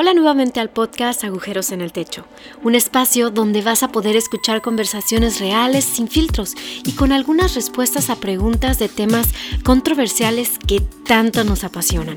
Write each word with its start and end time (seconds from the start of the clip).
Hola 0.00 0.14
nuevamente 0.14 0.60
al 0.60 0.70
podcast 0.70 1.24
Agujeros 1.24 1.72
en 1.72 1.80
el 1.80 1.90
Techo, 1.90 2.24
un 2.62 2.76
espacio 2.76 3.30
donde 3.30 3.62
vas 3.62 3.82
a 3.82 3.90
poder 3.90 4.14
escuchar 4.14 4.62
conversaciones 4.62 5.40
reales, 5.40 5.84
sin 5.84 6.06
filtros 6.06 6.54
y 6.84 6.92
con 6.92 7.10
algunas 7.10 7.56
respuestas 7.56 8.08
a 8.08 8.14
preguntas 8.14 8.78
de 8.78 8.88
temas 8.88 9.26
controversiales 9.64 10.60
que 10.60 10.78
tanto 11.04 11.42
nos 11.42 11.64
apasionan. 11.64 12.16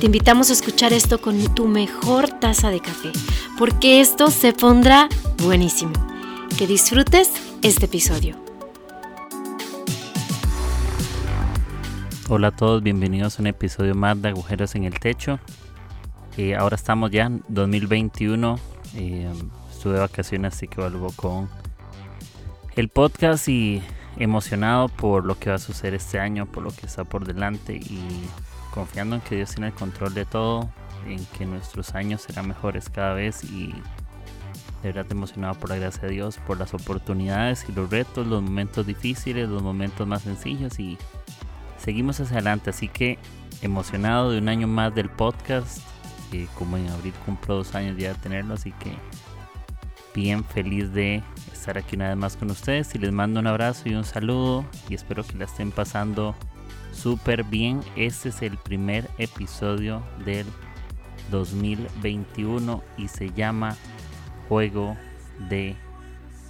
Te 0.00 0.06
invitamos 0.06 0.50
a 0.50 0.54
escuchar 0.54 0.92
esto 0.92 1.20
con 1.20 1.54
tu 1.54 1.68
mejor 1.68 2.28
taza 2.40 2.68
de 2.70 2.80
café, 2.80 3.12
porque 3.56 4.00
esto 4.00 4.32
se 4.32 4.52
pondrá 4.52 5.08
buenísimo. 5.40 5.92
Que 6.58 6.66
disfrutes 6.66 7.30
este 7.62 7.84
episodio. 7.84 8.34
Hola 12.28 12.48
a 12.48 12.56
todos, 12.56 12.82
bienvenidos 12.82 13.38
a 13.38 13.42
un 13.42 13.46
episodio 13.46 13.94
más 13.94 14.20
de 14.20 14.30
Agujeros 14.30 14.74
en 14.74 14.82
el 14.82 14.98
Techo. 14.98 15.38
Eh, 16.36 16.54
ahora 16.54 16.76
estamos 16.76 17.10
ya 17.10 17.26
en 17.26 17.42
2021. 17.48 18.58
Eh, 18.96 19.32
estuve 19.70 19.94
de 19.94 20.00
vacaciones, 20.00 20.54
así 20.54 20.68
que 20.68 20.80
vuelvo 20.80 21.12
con 21.16 21.48
el 22.76 22.88
podcast 22.88 23.48
y 23.48 23.82
emocionado 24.16 24.88
por 24.88 25.24
lo 25.24 25.38
que 25.38 25.50
va 25.50 25.56
a 25.56 25.58
suceder 25.58 25.94
este 25.94 26.18
año, 26.18 26.46
por 26.46 26.62
lo 26.62 26.70
que 26.70 26.86
está 26.86 27.04
por 27.04 27.26
delante 27.26 27.74
y 27.74 28.06
confiando 28.72 29.16
en 29.16 29.22
que 29.22 29.36
Dios 29.36 29.50
tiene 29.50 29.68
el 29.68 29.74
control 29.74 30.14
de 30.14 30.24
todo, 30.24 30.70
en 31.06 31.24
que 31.36 31.46
nuestros 31.46 31.94
años 31.94 32.22
serán 32.22 32.48
mejores 32.48 32.88
cada 32.88 33.14
vez 33.14 33.42
y 33.44 33.72
de 34.82 34.92
verdad 34.92 35.06
emocionado 35.10 35.54
por 35.54 35.70
la 35.70 35.76
gracia 35.76 36.02
de 36.02 36.10
Dios, 36.10 36.38
por 36.46 36.58
las 36.58 36.72
oportunidades 36.74 37.66
y 37.68 37.72
los 37.72 37.90
retos, 37.90 38.26
los 38.26 38.42
momentos 38.42 38.86
difíciles, 38.86 39.48
los 39.48 39.62
momentos 39.62 40.06
más 40.06 40.22
sencillos 40.22 40.78
y 40.78 40.96
seguimos 41.78 42.20
hacia 42.20 42.36
adelante. 42.36 42.70
Así 42.70 42.88
que 42.88 43.18
emocionado 43.62 44.30
de 44.30 44.38
un 44.38 44.48
año 44.48 44.66
más 44.66 44.94
del 44.94 45.10
podcast 45.10 45.80
como 46.54 46.76
en 46.76 46.88
abril 46.88 47.14
cumplo 47.24 47.56
dos 47.56 47.74
años 47.74 47.96
ya 47.98 48.08
de 48.08 48.14
tenerlo, 48.16 48.54
así 48.54 48.72
que 48.72 48.92
bien 50.14 50.44
feliz 50.44 50.92
de 50.92 51.22
estar 51.52 51.78
aquí 51.78 51.96
una 51.96 52.08
vez 52.08 52.16
más 52.16 52.36
con 52.36 52.50
ustedes 52.50 52.94
y 52.94 52.98
les 52.98 53.12
mando 53.12 53.40
un 53.40 53.46
abrazo 53.46 53.88
y 53.88 53.94
un 53.94 54.04
saludo 54.04 54.64
y 54.88 54.94
espero 54.94 55.24
que 55.24 55.36
la 55.36 55.44
estén 55.44 55.70
pasando 55.70 56.34
súper 56.92 57.44
bien. 57.44 57.80
Este 57.96 58.30
es 58.30 58.42
el 58.42 58.56
primer 58.56 59.08
episodio 59.18 60.02
del 60.24 60.46
2021 61.30 62.82
y 62.96 63.08
se 63.08 63.30
llama 63.30 63.76
Juego 64.48 64.96
de 65.48 65.76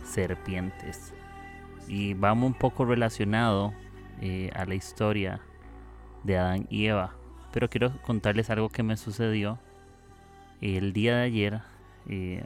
Serpientes. 0.05 1.13
Y 1.87 2.15
vamos 2.15 2.47
un 2.47 2.55
poco 2.55 2.85
relacionado 2.85 3.75
eh, 4.21 4.51
a 4.55 4.65
la 4.65 4.75
historia 4.75 5.41
de 6.25 6.39
Adán 6.39 6.67
y 6.71 6.87
Eva. 6.87 7.15
Pero 7.53 7.69
quiero 7.69 7.93
contarles 8.03 8.49
algo 8.51 8.69
que 8.69 8.83
me 8.83 8.97
sucedió 8.97 9.59
el 10.61 10.93
día 10.93 11.17
de 11.17 11.23
ayer, 11.23 11.63
eh, 12.09 12.45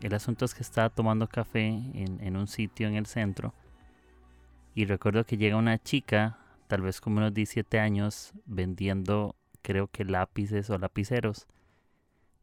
el 0.00 0.14
asunto 0.14 0.44
es 0.44 0.54
que 0.54 0.62
estaba 0.62 0.90
tomando 0.90 1.28
café 1.28 1.66
en, 1.66 2.36
un 2.36 2.46
sitio 2.46 2.88
en 2.88 2.94
el 2.94 3.06
centro 3.06 3.54
y 4.74 4.86
recuerdo 4.86 5.24
que 5.24 5.36
llega 5.36 5.56
una 5.56 5.78
chica, 5.82 6.38
tal 6.66 6.82
vez 6.82 7.00
como 7.00 7.18
unos 7.18 7.32
17 7.32 7.78
años, 7.78 8.32
vendiendo 8.44 9.36
creo 9.62 9.88
que 9.88 10.04
lápices 10.04 10.68
o 10.70 10.78
lapiceros. 10.78 11.46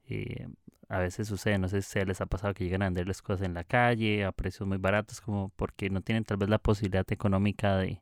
Eh, 0.08 0.48
a 0.90 1.00
veces 1.00 1.28
sucede, 1.28 1.58
no 1.58 1.68
sé 1.68 1.82
si 1.82 2.04
les 2.04 2.20
ha 2.20 2.26
pasado 2.26 2.54
que 2.54 2.64
llegan 2.64 2.82
a 2.82 2.86
venderles 2.86 3.22
cosas 3.22 3.46
en 3.46 3.54
la 3.54 3.64
calle 3.64 4.26
a 4.26 4.32
precios 4.32 4.68
muy 4.68 4.78
baratos, 4.78 5.22
como 5.22 5.50
porque 5.56 5.90
no 5.90 6.02
tienen 6.02 6.26
tal 6.26 6.38
vez 6.38 6.50
la 6.50 6.58
posibilidad 6.58 7.06
económica 7.12 7.78
de, 7.78 8.02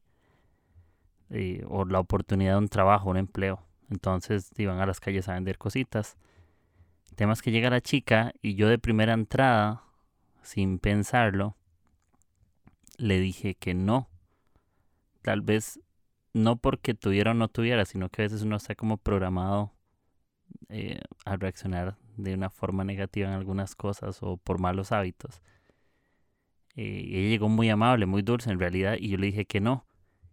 o 1.68 1.86
la 1.86 2.00
oportunidad 2.00 2.54
de 2.54 2.60
un 2.60 2.70
trabajo, 2.70 3.10
un 3.10 3.18
empleo. 3.18 3.64
Entonces 3.90 4.52
iban 4.58 4.80
a 4.80 4.86
las 4.86 5.00
calles 5.00 5.28
a 5.28 5.34
vender 5.34 5.58
cositas 5.58 6.18
temas 7.16 7.42
que 7.42 7.52
llega 7.52 7.70
la 7.70 7.82
chica 7.82 8.34
y 8.42 8.56
yo 8.56 8.68
de 8.68 8.80
primera 8.80 9.14
entrada, 9.14 9.84
sin 10.42 10.80
pensarlo, 10.80 11.56
le 12.98 13.20
dije 13.20 13.56
que 13.56 13.74
no. 13.74 14.10
Tal 15.22 15.42
vez 15.42 15.80
no 16.34 16.58
porque 16.58 16.94
tuviera 16.94 17.32
o 17.32 17.34
no 17.34 17.48
tuviera, 17.48 17.86
sino 17.86 18.10
que 18.10 18.22
a 18.22 18.26
veces 18.26 18.42
uno 18.42 18.56
está 18.56 18.76
como 18.76 18.98
programado 18.98 19.74
eh, 20.70 21.02
a 21.26 21.36
reaccionar 21.38 21.98
de 22.18 22.34
una 22.34 22.50
forma 22.50 22.84
negativa 22.84 23.28
en 23.28 23.34
algunas 23.34 23.76
cosas 23.76 24.20
o 24.22 24.38
por 24.38 24.60
malos 24.60 24.92
hábitos. 24.92 25.42
Eh, 26.76 27.06
ella 27.08 27.30
llegó 27.30 27.50
muy 27.50 27.70
amable, 27.70 28.06
muy 28.06 28.22
dulce 28.22 28.52
en 28.52 28.60
realidad, 28.60 28.96
y 29.00 29.10
yo 29.10 29.18
le 29.18 29.28
dije 29.28 29.46
que 29.46 29.60
no. 29.60 29.86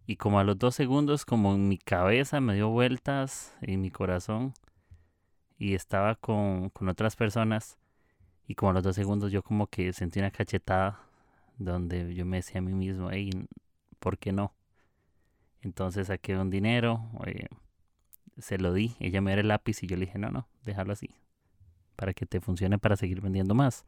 Y 0.05 0.15
como 0.15 0.39
a 0.39 0.43
los 0.43 0.57
dos 0.57 0.75
segundos, 0.75 1.25
como 1.25 1.55
en 1.55 1.67
mi 1.67 1.77
cabeza 1.77 2.39
me 2.39 2.55
dio 2.55 2.69
vueltas 2.69 3.55
en 3.61 3.81
mi 3.81 3.91
corazón, 3.91 4.53
y 5.57 5.73
estaba 5.73 6.15
con, 6.15 6.71
otras 6.87 7.15
personas 7.15 7.77
y 8.47 8.55
como 8.55 8.73
los 8.73 8.83
dos 8.83 8.95
segundos 8.95 9.31
yo 9.31 9.43
como 9.43 9.67
que 9.67 9.91
sentí 9.93 10.19
una 10.19 10.31
cachetada 10.31 10.99
donde 11.57 12.13
yo 12.13 12.25
me 12.25 12.37
decía 12.37 12.59
a 12.59 12.61
mí 12.61 12.73
mismo, 12.73 13.09
hey, 13.11 13.31
¿por 13.99 14.17
qué 14.17 14.31
no? 14.31 14.53
Entonces 15.61 16.07
saqué 16.07 16.37
un 16.37 16.49
dinero, 16.49 17.09
eh, 17.25 17.47
se 18.37 18.57
lo 18.57 18.73
di, 18.73 18.95
ella 18.99 19.21
me 19.21 19.31
dio 19.31 19.41
el 19.41 19.47
lápiz 19.47 19.81
y 19.81 19.87
yo 19.87 19.97
le 19.97 20.05
dije, 20.05 20.19
no, 20.19 20.29
no, 20.29 20.47
déjalo 20.63 20.93
así, 20.93 21.09
para 21.95 22.13
que 22.13 22.25
te 22.25 22.39
funcione 22.39 22.77
para 22.77 22.95
seguir 22.95 23.21
vendiendo 23.21 23.55
más. 23.55 23.85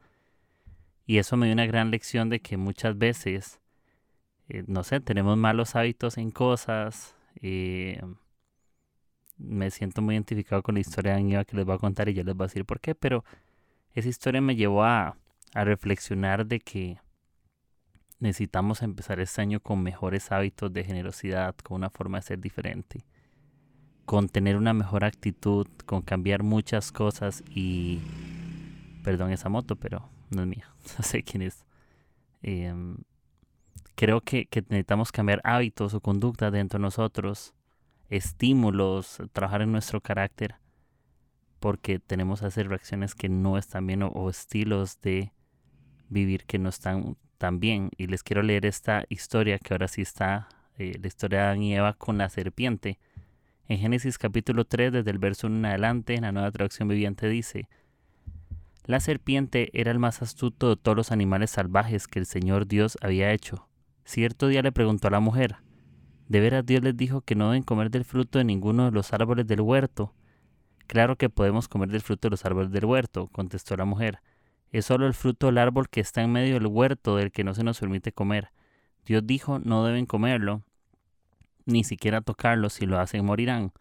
Y 1.06 1.18
eso 1.18 1.36
me 1.36 1.46
dio 1.46 1.54
una 1.54 1.66
gran 1.66 1.90
lección 1.90 2.28
de 2.28 2.40
que 2.40 2.56
muchas 2.56 2.98
veces, 2.98 3.60
eh, 4.48 4.64
no 4.66 4.82
sé, 4.82 5.00
tenemos 5.00 5.36
malos 5.36 5.76
hábitos 5.76 6.18
en 6.18 6.30
cosas, 6.30 7.14
eh, 7.40 8.00
me 9.40 9.70
siento 9.70 10.02
muy 10.02 10.14
identificado 10.14 10.62
con 10.62 10.74
la 10.74 10.80
historia 10.80 11.12
de 11.12 11.18
Aníbal 11.18 11.46
que 11.46 11.56
les 11.56 11.64
voy 11.64 11.74
a 11.74 11.78
contar 11.78 12.08
y 12.08 12.14
yo 12.14 12.22
les 12.22 12.34
voy 12.34 12.44
a 12.44 12.48
decir 12.48 12.64
por 12.64 12.80
qué, 12.80 12.94
pero 12.94 13.24
esa 13.94 14.08
historia 14.08 14.40
me 14.40 14.56
llevó 14.56 14.84
a, 14.84 15.16
a 15.54 15.64
reflexionar 15.64 16.46
de 16.46 16.60
que 16.60 16.98
necesitamos 18.18 18.82
empezar 18.82 19.18
este 19.20 19.40
año 19.40 19.60
con 19.60 19.82
mejores 19.82 20.30
hábitos 20.30 20.72
de 20.72 20.84
generosidad, 20.84 21.56
con 21.56 21.76
una 21.76 21.90
forma 21.90 22.18
de 22.18 22.22
ser 22.22 22.40
diferente, 22.40 23.04
con 24.04 24.28
tener 24.28 24.56
una 24.56 24.74
mejor 24.74 25.04
actitud, 25.04 25.66
con 25.86 26.02
cambiar 26.02 26.42
muchas 26.42 26.92
cosas 26.92 27.42
y... 27.48 28.00
Perdón 29.02 29.30
esa 29.30 29.48
moto, 29.48 29.76
pero 29.76 30.10
no 30.28 30.42
es 30.42 30.48
mía, 30.48 30.74
no 30.98 31.02
sé 31.02 31.22
quién 31.22 31.40
es. 31.40 31.64
Em, 32.42 32.98
creo 33.94 34.20
que, 34.20 34.44
que 34.44 34.60
necesitamos 34.60 35.10
cambiar 35.10 35.40
hábitos 35.42 35.94
o 35.94 36.00
conductas 36.00 36.52
dentro 36.52 36.78
de 36.78 36.82
nosotros 36.82 37.54
estímulos, 38.10 39.22
trabajar 39.32 39.62
en 39.62 39.72
nuestro 39.72 40.00
carácter, 40.00 40.56
porque 41.60 42.00
tenemos 42.00 42.40
que 42.40 42.46
hacer 42.46 42.68
reacciones 42.68 43.14
que 43.14 43.28
no 43.28 43.56
están 43.56 43.86
bien 43.86 44.02
o, 44.02 44.28
estilos 44.28 45.00
de 45.00 45.32
vivir 46.08 46.44
que 46.44 46.58
no 46.58 46.68
están 46.68 47.16
tan 47.38 47.60
bien. 47.60 47.90
Y 47.96 48.08
les 48.08 48.22
quiero 48.22 48.42
leer 48.42 48.66
esta 48.66 49.04
historia 49.08 49.58
que 49.58 49.72
ahora 49.72 49.88
sí 49.88 50.02
está, 50.02 50.48
eh, 50.76 50.98
la 51.00 51.06
historia 51.06 51.38
de 51.38 51.44
Adán 51.44 51.62
y 51.62 51.74
Eva 51.74 51.94
con 51.94 52.18
la 52.18 52.28
serpiente. 52.28 52.98
En 53.68 53.78
Génesis 53.78 54.18
capítulo 54.18 54.64
3, 54.64 54.92
desde 54.92 55.10
el 55.10 55.18
verso 55.18 55.46
1 55.46 55.58
en 55.58 55.64
adelante, 55.66 56.14
en 56.14 56.22
la 56.22 56.32
nueva 56.32 56.50
traducción 56.50 56.88
viviente 56.88 57.28
dice, 57.28 57.68
La 58.84 58.98
serpiente 58.98 59.70
era 59.72 59.92
el 59.92 60.00
más 60.00 60.22
astuto 60.22 60.70
de 60.70 60.76
todos 60.76 60.96
los 60.96 61.12
animales 61.12 61.50
salvajes 61.50 62.08
que 62.08 62.18
el 62.18 62.26
Señor 62.26 62.66
Dios 62.66 62.98
había 63.00 63.32
hecho. 63.32 63.68
Cierto 64.04 64.48
día 64.48 64.62
le 64.62 64.72
preguntó 64.72 65.06
a 65.06 65.12
la 65.12 65.20
mujer, 65.20 65.58
de 66.30 66.38
veras 66.38 66.64
Dios 66.64 66.80
les 66.84 66.96
dijo 66.96 67.22
que 67.22 67.34
no 67.34 67.48
deben 67.50 67.64
comer 67.64 67.90
del 67.90 68.04
fruto 68.04 68.38
de 68.38 68.44
ninguno 68.44 68.84
de 68.84 68.92
los 68.92 69.12
árboles 69.12 69.48
del 69.48 69.62
huerto. 69.62 70.14
Claro 70.86 71.16
que 71.16 71.28
podemos 71.28 71.66
comer 71.66 71.88
del 71.88 72.02
fruto 72.02 72.28
de 72.28 72.30
los 72.30 72.44
árboles 72.44 72.70
del 72.70 72.84
huerto, 72.84 73.26
contestó 73.32 73.76
la 73.76 73.84
mujer. 73.84 74.20
Es 74.70 74.84
solo 74.84 75.08
el 75.08 75.14
fruto 75.14 75.46
del 75.46 75.58
árbol 75.58 75.88
que 75.88 75.98
está 75.98 76.22
en 76.22 76.30
medio 76.30 76.54
del 76.54 76.68
huerto 76.68 77.16
del 77.16 77.32
que 77.32 77.42
no 77.42 77.52
se 77.52 77.64
nos 77.64 77.80
permite 77.80 78.12
comer. 78.12 78.52
Dios 79.04 79.26
dijo 79.26 79.58
no 79.58 79.84
deben 79.84 80.06
comerlo, 80.06 80.62
ni 81.66 81.82
siquiera 81.82 82.20
tocarlo, 82.20 82.70
si 82.70 82.86
lo 82.86 83.00
hacen 83.00 83.24
morirán. 83.24 83.72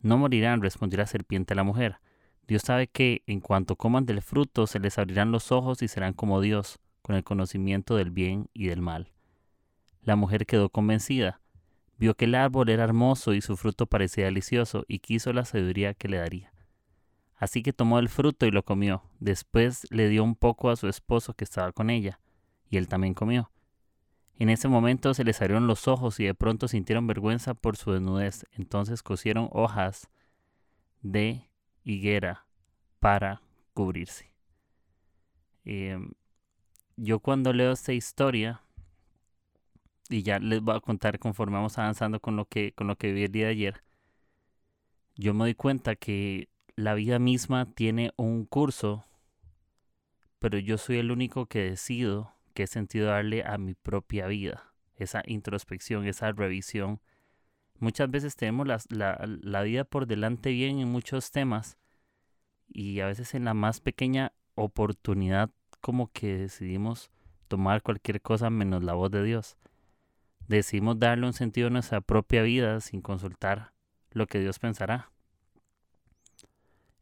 No 0.00 0.16
morirán, 0.16 0.62
respondió 0.62 1.00
la 1.00 1.06
serpiente 1.06 1.52
a 1.52 1.56
la 1.56 1.64
mujer. 1.64 1.98
Dios 2.48 2.62
sabe 2.62 2.86
que 2.86 3.22
en 3.26 3.40
cuanto 3.40 3.76
coman 3.76 4.06
del 4.06 4.22
fruto 4.22 4.66
se 4.66 4.80
les 4.80 4.96
abrirán 4.96 5.32
los 5.32 5.52
ojos 5.52 5.82
y 5.82 5.88
serán 5.88 6.14
como 6.14 6.40
Dios, 6.40 6.78
con 7.02 7.14
el 7.14 7.24
conocimiento 7.24 7.94
del 7.96 8.10
bien 8.10 8.48
y 8.54 8.68
del 8.68 8.80
mal. 8.80 9.12
La 10.00 10.16
mujer 10.16 10.46
quedó 10.46 10.70
convencida. 10.70 11.42
Vio 11.96 12.14
que 12.14 12.24
el 12.24 12.34
árbol 12.34 12.68
era 12.68 12.84
hermoso 12.84 13.34
y 13.34 13.40
su 13.40 13.56
fruto 13.56 13.86
parecía 13.86 14.24
delicioso, 14.24 14.84
y 14.88 14.98
quiso 14.98 15.32
la 15.32 15.44
sabiduría 15.44 15.94
que 15.94 16.08
le 16.08 16.18
daría. 16.18 16.52
Así 17.36 17.62
que 17.62 17.72
tomó 17.72 17.98
el 17.98 18.08
fruto 18.08 18.46
y 18.46 18.50
lo 18.50 18.64
comió. 18.64 19.02
Después 19.20 19.86
le 19.90 20.08
dio 20.08 20.24
un 20.24 20.34
poco 20.34 20.70
a 20.70 20.76
su 20.76 20.88
esposo 20.88 21.34
que 21.34 21.44
estaba 21.44 21.72
con 21.72 21.90
ella, 21.90 22.20
y 22.68 22.76
él 22.76 22.88
también 22.88 23.14
comió. 23.14 23.50
En 24.36 24.50
ese 24.50 24.66
momento 24.66 25.14
se 25.14 25.24
les 25.24 25.40
abrieron 25.40 25.66
los 25.66 25.86
ojos 25.86 26.18
y 26.18 26.24
de 26.24 26.34
pronto 26.34 26.66
sintieron 26.66 27.06
vergüenza 27.06 27.54
por 27.54 27.76
su 27.76 27.92
desnudez. 27.92 28.46
Entonces 28.52 29.02
cosieron 29.02 29.48
hojas 29.52 30.08
de 31.02 31.48
higuera 31.84 32.46
para 32.98 33.42
cubrirse. 33.74 34.32
Em, 35.64 36.12
yo 36.96 37.20
cuando 37.20 37.52
leo 37.52 37.72
esta 37.72 37.92
historia 37.92 38.62
y 40.08 40.22
ya 40.22 40.38
les 40.38 40.60
voy 40.60 40.76
a 40.76 40.80
contar 40.80 41.18
conforme 41.18 41.56
vamos 41.56 41.78
avanzando 41.78 42.20
con 42.20 42.36
lo 42.36 42.46
que, 42.46 42.72
con 42.72 42.86
lo 42.86 42.96
que 42.96 43.12
vi 43.12 43.24
el 43.24 43.32
día 43.32 43.46
de 43.46 43.52
ayer, 43.52 43.84
yo 45.16 45.32
me 45.32 45.44
doy 45.44 45.54
cuenta 45.54 45.96
que 45.96 46.48
la 46.76 46.94
vida 46.94 47.18
misma 47.18 47.66
tiene 47.66 48.12
un 48.16 48.46
curso, 48.46 49.04
pero 50.38 50.58
yo 50.58 50.76
soy 50.76 50.98
el 50.98 51.10
único 51.10 51.46
que 51.46 51.70
decido 51.70 52.32
qué 52.52 52.66
sentido 52.66 53.06
darle 53.08 53.44
a 53.44 53.58
mi 53.58 53.74
propia 53.74 54.26
vida. 54.26 54.74
Esa 54.96 55.22
introspección, 55.26 56.06
esa 56.06 56.32
revisión. 56.32 57.00
Muchas 57.78 58.10
veces 58.10 58.36
tenemos 58.36 58.66
la, 58.66 59.18
la 59.26 59.62
vida 59.62 59.84
por 59.84 60.06
delante 60.06 60.50
bien 60.50 60.78
en 60.78 60.90
muchos 60.90 61.30
temas 61.30 61.78
y 62.68 63.00
a 63.00 63.06
veces 63.06 63.34
en 63.34 63.44
la 63.44 63.54
más 63.54 63.80
pequeña 63.80 64.32
oportunidad 64.54 65.50
como 65.80 66.10
que 66.12 66.38
decidimos 66.38 67.10
tomar 67.48 67.82
cualquier 67.82 68.20
cosa 68.22 68.50
menos 68.50 68.82
la 68.82 68.94
voz 68.94 69.10
de 69.10 69.22
Dios. 69.22 69.56
Decidimos 70.48 70.98
darle 70.98 71.26
un 71.26 71.32
sentido 71.32 71.68
a 71.68 71.70
nuestra 71.70 72.00
propia 72.00 72.42
vida 72.42 72.80
sin 72.80 73.00
consultar 73.00 73.72
lo 74.10 74.26
que 74.26 74.40
Dios 74.40 74.58
pensará. 74.58 75.10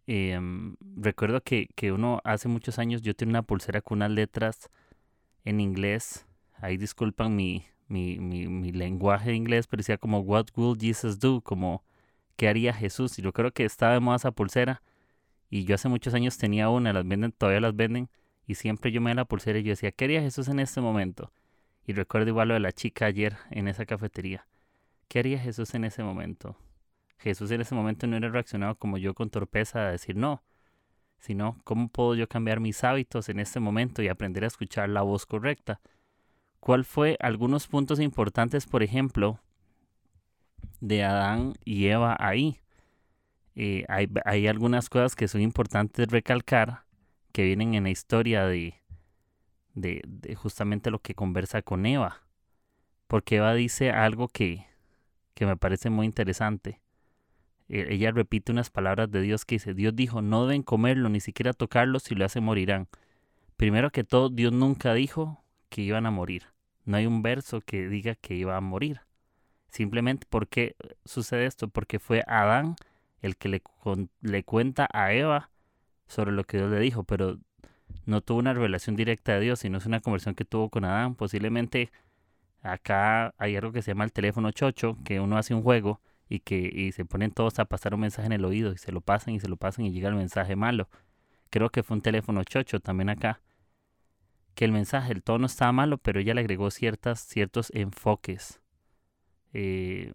Em, 0.06 0.76
recuerdo 0.96 1.42
que, 1.42 1.68
uno 1.92 2.20
hace 2.24 2.48
muchos 2.48 2.78
años 2.78 3.02
yo 3.02 3.14
tenía 3.14 3.32
una 3.32 3.42
pulsera 3.42 3.80
con 3.80 3.98
unas 3.98 4.10
letras 4.10 4.70
en 5.44 5.60
inglés. 5.60 6.26
Ahí 6.54 6.76
disculpan 6.76 7.34
mi, 7.34 7.64
mi, 7.88 8.18
mi, 8.18 8.48
mi 8.48 8.72
lenguaje 8.72 9.30
de 9.30 9.36
inglés, 9.36 9.66
pero 9.66 9.80
decía 9.80 9.98
como 9.98 10.20
What 10.20 10.46
will 10.56 10.78
Jesus 10.78 11.18
do? 11.18 11.40
Como 11.40 11.84
¿qué 12.36 12.48
haría 12.48 12.72
Jesús? 12.72 13.18
Y 13.18 13.22
yo 13.22 13.32
creo 13.32 13.52
que 13.52 13.64
estaba 13.64 13.94
de 13.94 14.00
moda 14.00 14.16
esa 14.16 14.32
pulsera. 14.32 14.82
Y 15.50 15.64
yo 15.64 15.74
hace 15.74 15.88
muchos 15.88 16.14
años 16.14 16.38
tenía 16.38 16.68
una, 16.70 16.92
las 16.92 17.06
venden, 17.06 17.32
todavía 17.32 17.60
las 17.60 17.76
venden. 17.76 18.08
Y 18.46 18.54
siempre 18.56 18.90
yo 18.92 19.00
me 19.00 19.10
da 19.10 19.16
la 19.16 19.24
pulsera 19.26 19.58
y 19.58 19.62
yo 19.62 19.70
decía, 19.70 19.92
¿qué 19.92 20.06
haría 20.06 20.20
Jesús 20.22 20.48
en 20.48 20.58
este 20.58 20.80
momento? 20.80 21.32
Y 21.86 21.92
recuerdo 21.94 22.28
igual 22.28 22.48
lo 22.48 22.54
de 22.54 22.60
la 22.60 22.72
chica 22.72 23.06
ayer 23.06 23.36
en 23.50 23.68
esa 23.68 23.86
cafetería. 23.86 24.46
¿Qué 25.08 25.18
haría 25.18 25.38
Jesús 25.38 25.74
en 25.74 25.84
ese 25.84 26.02
momento? 26.02 26.56
Jesús 27.18 27.50
en 27.50 27.60
ese 27.60 27.74
momento 27.74 28.06
no 28.06 28.16
era 28.16 28.28
reaccionado 28.28 28.76
como 28.76 28.98
yo 28.98 29.14
con 29.14 29.30
torpeza 29.30 29.86
a 29.86 29.90
decir 29.90 30.16
no, 30.16 30.42
sino 31.18 31.60
cómo 31.64 31.88
puedo 31.88 32.14
yo 32.14 32.28
cambiar 32.28 32.60
mis 32.60 32.82
hábitos 32.82 33.28
en 33.28 33.38
este 33.38 33.60
momento 33.60 34.02
y 34.02 34.08
aprender 34.08 34.44
a 34.44 34.48
escuchar 34.48 34.88
la 34.88 35.02
voz 35.02 35.26
correcta. 35.26 35.80
¿Cuál 36.60 36.84
fue 36.84 37.16
algunos 37.20 37.68
puntos 37.68 38.00
importantes, 38.00 38.66
por 38.66 38.82
ejemplo, 38.82 39.40
de 40.80 41.04
Adán 41.04 41.54
y 41.64 41.86
Eva 41.86 42.16
ahí? 42.18 42.60
Eh, 43.54 43.84
hay, 43.88 44.08
hay 44.24 44.46
algunas 44.46 44.88
cosas 44.88 45.14
que 45.14 45.28
son 45.28 45.42
importantes 45.42 46.08
recalcar 46.08 46.84
que 47.32 47.44
vienen 47.44 47.74
en 47.74 47.84
la 47.84 47.90
historia 47.90 48.46
de, 48.46 48.81
de, 49.74 50.02
justamente 50.36 50.90
lo 50.90 51.00
que 51.00 51.14
conversa 51.14 51.62
con 51.62 51.86
Eva. 51.86 52.22
Porque 53.06 53.36
Eva 53.36 53.54
dice 53.54 53.90
algo 53.90 54.28
que, 54.28 54.66
que 55.34 55.46
me 55.46 55.56
parece 55.56 55.90
muy 55.90 56.06
interesante. 56.06 56.80
E, 57.68 57.94
ella 57.94 58.10
repite 58.10 58.52
unas 58.52 58.70
palabras 58.70 59.10
de 59.10 59.20
Dios 59.20 59.44
que 59.44 59.56
dice, 59.56 59.74
Dios 59.74 59.94
dijo, 59.94 60.22
no 60.22 60.46
deben 60.46 60.62
comerlo, 60.62 61.08
ni 61.08 61.20
siquiera 61.20 61.52
tocarlo, 61.52 61.98
si 61.98 62.14
lo 62.14 62.24
hacen 62.24 62.44
morirán. 62.44 62.88
Primero 63.56 63.90
que 63.90 64.04
todo, 64.04 64.28
Dios 64.28 64.52
nunca 64.52 64.94
dijo 64.94 65.42
que 65.68 65.82
iban 65.82 66.06
a 66.06 66.10
morir. 66.10 66.44
No 66.84 66.96
hay 66.96 67.06
un 67.06 67.22
verso 67.22 67.60
que 67.60 67.88
diga 67.88 68.14
que 68.14 68.34
iba 68.34 68.56
a 68.56 68.60
morir. 68.60 69.00
Simplemente, 69.68 70.26
¿por 70.28 70.48
qué 70.48 70.76
sucede 71.04 71.46
esto? 71.46 71.68
Porque 71.68 71.98
fue 71.98 72.24
Adán 72.26 72.76
el 73.20 73.36
que 73.36 73.48
le, 73.48 73.62
le 74.20 74.44
cuenta 74.44 74.88
a 74.92 75.12
Eva 75.12 75.50
sobre 76.08 76.32
lo 76.32 76.44
que 76.44 76.58
Dios 76.58 76.70
le 76.70 76.80
dijo, 76.80 77.04
pero 77.04 77.38
no 78.06 78.20
tuvo 78.20 78.38
una 78.38 78.52
revelación 78.52 78.96
directa 78.96 79.34
de 79.34 79.40
Dios, 79.40 79.60
sino 79.60 79.78
es 79.78 79.86
una 79.86 80.00
conversión 80.00 80.34
que 80.34 80.44
tuvo 80.44 80.68
con 80.70 80.84
Adán. 80.84 81.14
Posiblemente 81.14 81.90
acá 82.62 83.34
hay 83.38 83.56
algo 83.56 83.72
que 83.72 83.82
se 83.82 83.92
llama 83.92 84.04
el 84.04 84.12
teléfono 84.12 84.50
chocho, 84.52 84.96
que 85.04 85.20
uno 85.20 85.36
hace 85.36 85.54
un 85.54 85.62
juego 85.62 86.00
y 86.28 86.40
que 86.40 86.70
y 86.72 86.92
se 86.92 87.04
ponen 87.04 87.30
todos 87.30 87.58
a 87.58 87.66
pasar 87.66 87.94
un 87.94 88.00
mensaje 88.00 88.26
en 88.26 88.32
el 88.32 88.44
oído 88.44 88.72
y 88.72 88.78
se 88.78 88.92
lo 88.92 89.00
pasan 89.00 89.34
y 89.34 89.40
se 89.40 89.48
lo 89.48 89.56
pasan 89.56 89.84
y 89.84 89.92
llega 89.92 90.08
el 90.08 90.14
mensaje 90.14 90.56
malo. 90.56 90.88
Creo 91.50 91.70
que 91.70 91.82
fue 91.82 91.96
un 91.96 92.02
teléfono 92.02 92.42
chocho 92.44 92.80
también 92.80 93.10
acá. 93.10 93.40
Que 94.54 94.64
el 94.64 94.72
mensaje, 94.72 95.12
el 95.12 95.22
tono 95.22 95.46
estaba 95.46 95.72
malo, 95.72 95.98
pero 95.98 96.20
ella 96.20 96.34
le 96.34 96.40
agregó 96.40 96.70
ciertas, 96.70 97.20
ciertos 97.20 97.70
enfoques. 97.74 98.60
Eh, 99.52 100.14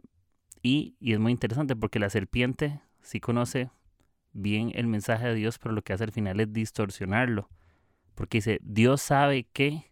y, 0.62 0.96
y 1.00 1.14
es 1.14 1.20
muy 1.20 1.32
interesante 1.32 1.76
porque 1.76 2.00
la 2.00 2.10
serpiente 2.10 2.82
sí 3.02 3.20
conoce 3.20 3.70
bien 4.34 4.72
el 4.76 4.88
mensaje 4.88 5.28
de 5.28 5.36
Dios, 5.36 5.60
pero 5.60 5.74
lo 5.74 5.82
que 5.82 5.94
hace 5.94 6.04
al 6.04 6.12
final 6.12 6.40
es 6.40 6.52
distorsionarlo. 6.54 7.50
Porque 8.18 8.40
dice, 8.40 8.60
Dios 8.64 9.04
sabe 9.04 9.44
que 9.54 9.92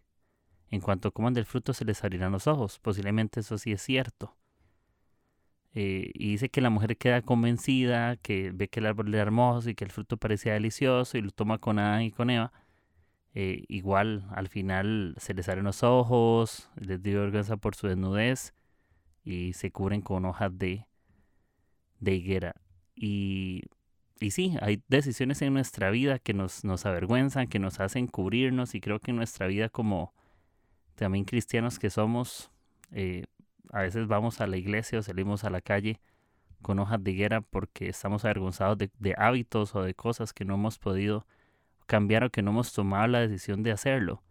en 0.70 0.80
cuanto 0.80 1.12
coman 1.12 1.32
del 1.32 1.44
fruto 1.46 1.72
se 1.72 1.84
les 1.84 2.02
abrirán 2.02 2.32
los 2.32 2.48
ojos. 2.48 2.80
Posiblemente 2.80 3.38
eso 3.38 3.56
sí 3.56 3.70
es 3.70 3.80
cierto. 3.80 4.34
Eh, 5.74 6.10
y 6.12 6.32
dice 6.32 6.48
que 6.48 6.60
la 6.60 6.70
mujer 6.70 6.96
queda 6.96 7.22
convencida, 7.22 8.16
que 8.16 8.50
ve 8.52 8.66
que 8.66 8.80
el 8.80 8.86
árbol 8.86 9.14
era 9.14 9.22
hermoso 9.22 9.70
y 9.70 9.76
que 9.76 9.84
el 9.84 9.92
fruto 9.92 10.16
parecía 10.16 10.54
delicioso 10.54 11.16
y 11.16 11.22
lo 11.22 11.30
toma 11.30 11.58
con 11.58 11.78
Adán 11.78 12.02
y 12.02 12.10
con 12.10 12.30
Eva. 12.30 12.52
Eh, 13.32 13.64
igual 13.68 14.26
al 14.34 14.48
final 14.48 15.14
se 15.18 15.32
les 15.32 15.48
abren 15.48 15.64
los 15.64 15.84
ojos, 15.84 16.68
les 16.74 17.00
dio 17.00 17.20
vergüenza 17.20 17.56
por 17.56 17.76
su 17.76 17.86
desnudez 17.86 18.54
y 19.22 19.52
se 19.52 19.70
cubren 19.70 20.00
con 20.00 20.24
hojas 20.24 20.58
de, 20.58 20.88
de 22.00 22.14
higuera. 22.14 22.56
Y 22.96 23.62
y 24.20 24.30
sí, 24.30 24.56
hay 24.60 24.82
decisiones 24.88 25.42
en 25.42 25.52
nuestra 25.52 25.90
vida 25.90 26.18
que 26.18 26.32
nos, 26.32 26.64
nos 26.64 26.86
avergüenzan, 26.86 27.48
que 27.48 27.58
nos 27.58 27.80
hacen 27.80 28.06
cubrirnos 28.06 28.74
y 28.74 28.80
creo 28.80 28.98
que 28.98 29.10
en 29.10 29.16
nuestra 29.16 29.46
vida 29.46 29.68
como 29.68 30.14
también 30.94 31.24
cristianos 31.24 31.78
que 31.78 31.90
somos, 31.90 32.50
eh, 32.92 33.24
a 33.72 33.82
veces 33.82 34.06
vamos 34.06 34.40
a 34.40 34.46
la 34.46 34.56
iglesia 34.56 34.98
o 34.98 35.02
salimos 35.02 35.44
a 35.44 35.50
la 35.50 35.60
calle 35.60 36.00
con 36.62 36.78
hojas 36.78 37.02
de 37.04 37.10
higuera 37.10 37.42
porque 37.42 37.88
estamos 37.88 38.24
avergonzados 38.24 38.78
de, 38.78 38.90
de 38.98 39.14
hábitos 39.18 39.74
o 39.74 39.82
de 39.82 39.94
cosas 39.94 40.32
que 40.32 40.46
no 40.46 40.54
hemos 40.54 40.78
podido 40.78 41.26
cambiar 41.86 42.24
o 42.24 42.30
que 42.30 42.42
no 42.42 42.52
hemos 42.52 42.72
tomado 42.72 43.06
la 43.08 43.20
decisión 43.20 43.62
de 43.62 43.72
hacerlo. 43.72 44.22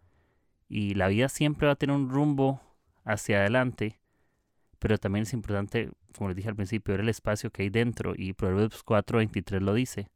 Y 0.68 0.94
la 0.94 1.08
vida 1.08 1.28
siempre 1.28 1.66
va 1.66 1.74
a 1.74 1.76
tener 1.76 1.94
un 1.94 2.10
rumbo 2.10 2.60
hacia 3.04 3.38
adelante, 3.38 4.00
pero 4.78 4.98
también 4.98 5.22
es 5.22 5.32
importante 5.32 5.90
como 6.16 6.28
les 6.28 6.36
dije 6.36 6.48
al 6.48 6.56
principio, 6.56 6.94
era 6.94 7.02
el 7.02 7.08
espacio 7.08 7.50
que 7.50 7.62
hay 7.62 7.70
dentro 7.70 8.14
y 8.16 8.32
Proverbios 8.32 8.82
4:23 8.84 9.60
lo 9.60 9.74
dice. 9.74 10.08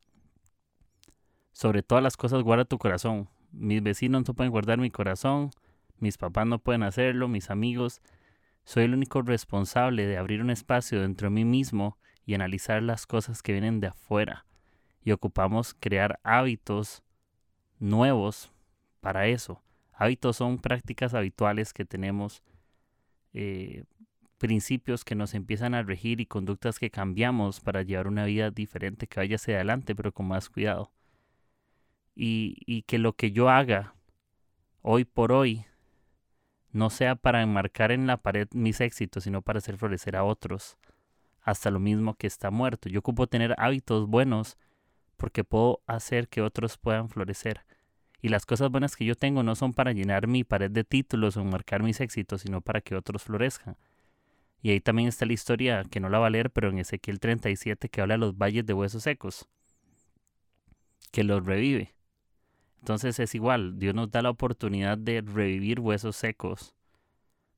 Sobre 1.53 1.83
todas 1.83 2.03
las 2.03 2.17
cosas 2.17 2.43
guarda 2.43 2.65
tu 2.65 2.79
corazón. 2.79 3.29
Mis 3.53 3.83
vecinos 3.83 4.27
no 4.27 4.35
pueden 4.35 4.51
guardar 4.51 4.79
mi 4.79 4.91
corazón, 4.91 5.51
mis 5.99 6.17
papás 6.17 6.47
no 6.47 6.59
pueden 6.59 6.83
hacerlo, 6.83 7.29
mis 7.29 7.51
amigos. 7.51 8.01
Soy 8.65 8.85
el 8.85 8.95
único 8.95 9.23
responsable 9.23 10.07
de 10.07 10.17
abrir 10.17 10.41
un 10.41 10.51
espacio 10.51 11.01
dentro 11.01 11.27
de 11.27 11.35
mí 11.35 11.45
mismo 11.45 11.99
y 12.25 12.35
analizar 12.35 12.83
las 12.83 13.07
cosas 13.07 13.43
que 13.43 13.53
vienen 13.53 13.81
de 13.81 13.89
afuera. 13.89 14.47
Y 15.03 15.13
ocupamos 15.13 15.75
crear 15.79 16.21
hábitos 16.23 17.03
nuevos 17.79 18.53
para 19.01 19.27
eso. 19.27 19.63
Hábitos 19.93 20.37
son 20.37 20.59
prácticas 20.59 21.15
habituales 21.15 21.73
que 21.73 21.85
tenemos 21.85 22.43
eh, 23.33 23.85
principios 24.41 25.05
que 25.05 25.15
nos 25.15 25.35
empiezan 25.35 25.75
a 25.75 25.83
regir 25.83 26.19
y 26.21 26.27
conductas 26.27 26.79
que 26.79 26.91
cambiamos 26.91 27.61
para 27.61 27.83
llevar 27.83 28.09
una 28.09 28.25
vida 28.25 28.51
diferente 28.51 29.07
que 29.07 29.21
vaya 29.21 29.37
hacia 29.37 29.57
adelante, 29.57 29.95
pero 29.95 30.13
con 30.13 30.27
más 30.27 30.49
cuidado. 30.49 30.91
Y, 32.15 32.57
y 32.65 32.83
que 32.83 32.99
lo 32.99 33.13
que 33.13 33.33
yo 33.33 33.51
haga 33.51 33.95
hoy 34.81 35.05
por 35.05 35.31
hoy 35.31 35.67
no 36.73 36.89
sea 36.89 37.17
para 37.17 37.43
enmarcar 37.43 37.93
en 37.93 38.07
la 38.07 38.17
pared 38.17 38.49
mis 38.53 38.81
éxitos, 38.81 39.25
sino 39.25 39.43
para 39.43 39.59
hacer 39.59 39.77
florecer 39.77 40.17
a 40.17 40.25
otros, 40.25 40.79
hasta 41.43 41.71
lo 41.71 41.79
mismo 41.79 42.15
que 42.15 42.27
está 42.27 42.51
muerto. 42.51 42.89
Yo 42.89 43.01
ocupo 43.01 43.27
tener 43.27 43.55
hábitos 43.59 44.09
buenos 44.09 44.57
porque 45.19 45.45
puedo 45.45 45.83
hacer 45.87 46.29
que 46.29 46.41
otros 46.41 46.79
puedan 46.79 47.11
florecer. 47.11 47.67
Y 48.23 48.31
las 48.31 48.47
cosas 48.47 48.71
buenas 48.71 48.97
que 48.97 49.05
yo 49.05 49.17
tengo 49.17 49.43
no 49.43 49.55
son 49.55 49.75
para 49.75 49.93
llenar 49.93 50.29
mi 50.29 50.45
pared 50.45 50.71
de 50.71 50.85
títulos 50.85 51.37
o 51.37 51.43
enmarcar 51.43 51.83
mis 51.83 52.01
éxitos, 52.01 52.41
sino 52.41 52.63
para 52.63 52.81
que 52.81 52.95
otros 52.95 53.25
florezcan. 53.25 53.77
Y 54.63 54.71
ahí 54.71 54.81
también 54.81 55.09
está 55.09 55.25
la 55.25 55.33
historia, 55.33 55.85
que 55.91 56.01
no 56.01 56.09
la 56.09 56.19
va 56.19 56.27
a 56.27 56.31
leer, 56.31 56.51
pero 56.51 56.69
en 56.69 56.79
Ezequiel 56.79 57.19
37 57.19 57.89
que 57.89 58.01
habla 58.01 58.15
de 58.15 58.19
los 58.19 58.37
valles 58.37 58.67
de 58.67 58.75
huesos 58.75 59.03
secos, 59.03 59.49
que 61.13 61.25
los 61.25 61.45
revive. 61.45 61.95
Entonces 62.81 63.19
es 63.19 63.35
igual, 63.35 63.79
Dios 63.79 63.95
nos 63.95 64.11
da 64.11 64.23
la 64.23 64.31
oportunidad 64.31 64.99
de 64.99 65.23
revivir 65.23 65.81
huesos 65.81 66.17
secos 66.17 66.75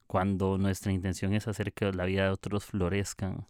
cuando 0.07 0.59
nuestra 0.59 0.93
intención 0.93 1.33
es 1.33 1.49
hacer 1.49 1.73
que 1.73 1.91
la 1.93 2.05
vida 2.05 2.25
de 2.25 2.31
otros 2.31 2.67
florezcan. 2.67 3.47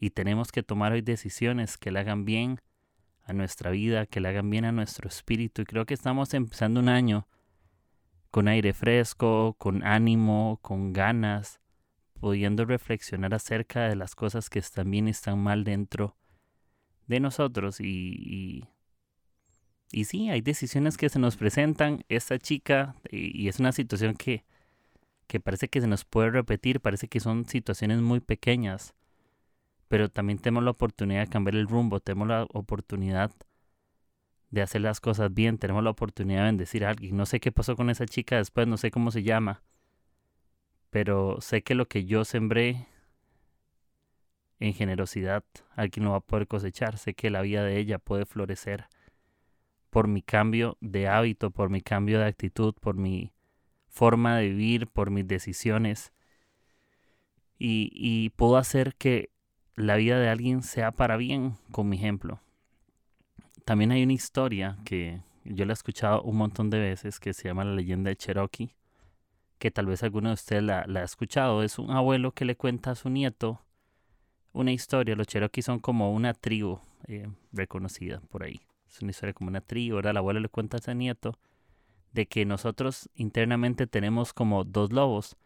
Y 0.00 0.10
tenemos 0.10 0.50
que 0.50 0.62
tomar 0.62 0.92
hoy 0.92 1.02
decisiones 1.02 1.78
que 1.78 1.90
le 1.90 2.00
hagan 2.00 2.24
bien 2.24 2.60
a 3.22 3.32
nuestra 3.32 3.70
vida, 3.70 4.04
que 4.06 4.20
le 4.20 4.28
hagan 4.28 4.50
bien 4.50 4.64
a 4.64 4.72
nuestro 4.72 5.08
espíritu. 5.08 5.62
Y 5.62 5.64
creo 5.64 5.86
que 5.86 5.94
estamos 5.94 6.34
empezando 6.34 6.80
un 6.80 6.88
año 6.88 7.28
con 8.30 8.48
aire 8.48 8.72
fresco, 8.72 9.54
con 9.56 9.84
ánimo, 9.84 10.58
con 10.62 10.92
ganas 10.92 11.60
pudiendo 12.24 12.64
reflexionar 12.64 13.34
acerca 13.34 13.86
de 13.86 13.96
las 13.96 14.14
cosas 14.14 14.48
que 14.48 14.58
y 14.58 15.08
están 15.10 15.38
mal 15.42 15.62
dentro 15.62 16.16
de 17.06 17.20
nosotros 17.20 17.82
y, 17.82 18.64
y, 19.92 20.04
sí, 20.04 20.30
hay 20.30 20.40
decisiones 20.40 20.96
que 20.96 21.10
se 21.10 21.18
nos 21.18 21.36
presentan. 21.36 22.02
Esta 22.08 22.38
chica, 22.38 22.96
y, 23.10 23.46
es 23.46 23.60
una 23.60 23.72
situación 23.72 24.14
que, 24.14 24.42
que 25.26 25.38
parece 25.38 25.68
que 25.68 25.82
se 25.82 25.86
nos 25.86 26.06
puede 26.06 26.30
repetir, 26.30 26.80
parece 26.80 27.08
que 27.08 27.20
son 27.20 27.44
situaciones 27.44 28.00
muy 28.00 28.20
pequeñas, 28.20 28.94
pero 29.88 30.08
también 30.08 30.38
tenemos 30.38 30.64
la 30.64 30.70
oportunidad 30.70 31.20
de 31.20 31.28
cambiar 31.28 31.56
el 31.56 31.68
rumbo, 31.68 32.00
tenemos 32.00 32.28
la 32.28 32.46
oportunidad 32.54 33.32
de 34.50 34.62
hacer 34.62 34.80
las 34.80 34.98
cosas 35.00 35.34
bien, 35.34 35.58
tenemos 35.58 35.84
la 35.84 35.90
oportunidad 35.90 36.38
de 36.38 36.46
bendecir 36.46 36.86
a 36.86 36.88
alguien. 36.88 37.18
No 37.18 37.26
sé 37.26 37.38
qué 37.38 37.52
pasó 37.52 37.76
con 37.76 37.90
esa 37.90 38.06
chica 38.06 38.38
después, 38.38 38.66
no 38.66 38.78
sé 38.78 38.90
cómo 38.90 39.10
se 39.10 39.22
llama, 39.22 39.62
pero 40.94 41.40
sé 41.40 41.64
que 41.64 41.74
lo 41.74 41.88
que 41.88 42.04
yo 42.04 42.24
sembré 42.24 42.86
en 44.60 44.74
generosidad, 44.74 45.42
alguien 45.74 46.04
lo 46.04 46.12
va 46.12 46.18
a 46.18 46.20
poder 46.20 46.46
cosechar. 46.46 46.98
Sé 46.98 47.14
que 47.14 47.30
la 47.30 47.42
vida 47.42 47.64
de 47.64 47.78
ella 47.80 47.98
puede 47.98 48.26
florecer 48.26 48.86
por 49.90 50.06
mi 50.06 50.22
cambio 50.22 50.78
de 50.80 51.08
hábito, 51.08 51.50
por 51.50 51.68
mi 51.68 51.80
cambio 51.80 52.20
de 52.20 52.26
actitud, 52.26 52.74
por 52.80 52.94
mi 52.94 53.32
forma 53.88 54.36
de 54.36 54.50
vivir, 54.50 54.86
por 54.86 55.10
mis 55.10 55.26
decisiones. 55.26 56.12
Y, 57.58 57.90
y 57.92 58.30
puedo 58.30 58.56
hacer 58.56 58.94
que 58.94 59.30
la 59.74 59.96
vida 59.96 60.20
de 60.20 60.28
alguien 60.28 60.62
sea 60.62 60.92
para 60.92 61.16
bien 61.16 61.54
con 61.72 61.88
mi 61.88 61.96
ejemplo. 61.96 62.40
También 63.64 63.90
hay 63.90 64.04
una 64.04 64.12
historia 64.12 64.78
que 64.84 65.22
yo 65.42 65.64
la 65.64 65.72
he 65.72 65.74
escuchado 65.74 66.22
un 66.22 66.36
montón 66.36 66.70
de 66.70 66.78
veces 66.78 67.18
que 67.18 67.34
se 67.34 67.48
llama 67.48 67.64
La 67.64 67.74
leyenda 67.74 68.10
de 68.10 68.16
Cherokee, 68.16 68.76
que 69.58 69.70
tal 69.70 69.86
vez 69.86 70.02
alguno 70.02 70.28
de 70.28 70.34
ustedes 70.34 70.62
la, 70.62 70.84
la 70.86 71.00
ha 71.00 71.04
escuchado. 71.04 71.62
Es 71.62 71.78
un 71.78 71.90
abuelo 71.90 72.32
que 72.32 72.44
le 72.44 72.56
cuenta 72.56 72.92
a 72.92 72.94
su 72.94 73.10
nieto 73.10 73.60
una 74.54 74.72
historia. 74.72 75.16
Los 75.16 75.26
Cherokee 75.26 75.62
son 75.62 75.80
como 75.80 76.12
una 76.12 76.32
tribu 76.32 76.80
eh, 77.06 77.28
reconocida 77.52 78.20
por 78.30 78.44
ahí. 78.44 78.62
Es 78.88 79.02
una 79.02 79.10
historia 79.10 79.34
como 79.34 79.48
una 79.48 79.60
tribu. 79.60 79.96
Ahora 79.96 80.10
el 80.10 80.16
abuelo 80.16 80.40
le 80.40 80.48
cuenta 80.48 80.78
a 80.78 80.80
su 80.80 80.94
nieto 80.94 81.38
de 82.12 82.26
que 82.26 82.46
nosotros 82.46 83.10
internamente 83.14 83.86
tenemos 83.86 84.32
como 84.32 84.64
dos 84.64 84.92
lobos. 84.92 85.36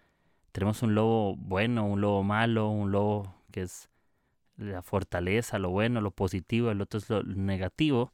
Tenemos 0.53 0.83
un 0.83 0.95
lobo 0.95 1.35
bueno, 1.37 1.87
un 1.87 2.01
lobo 2.01 2.23
malo, 2.23 2.69
un 2.69 2.93
lobo 2.93 3.35
que 3.51 3.63
es 3.63 3.89
la 4.57 4.83
fortaleza, 4.83 5.59
lo 5.59 5.71
bueno, 5.71 6.01
lo 6.01 6.11
positivo, 6.11 6.71
el 6.71 6.81
otro 6.81 6.99
es 6.99 7.09
lo 7.09 7.23
negativo. 7.23 8.13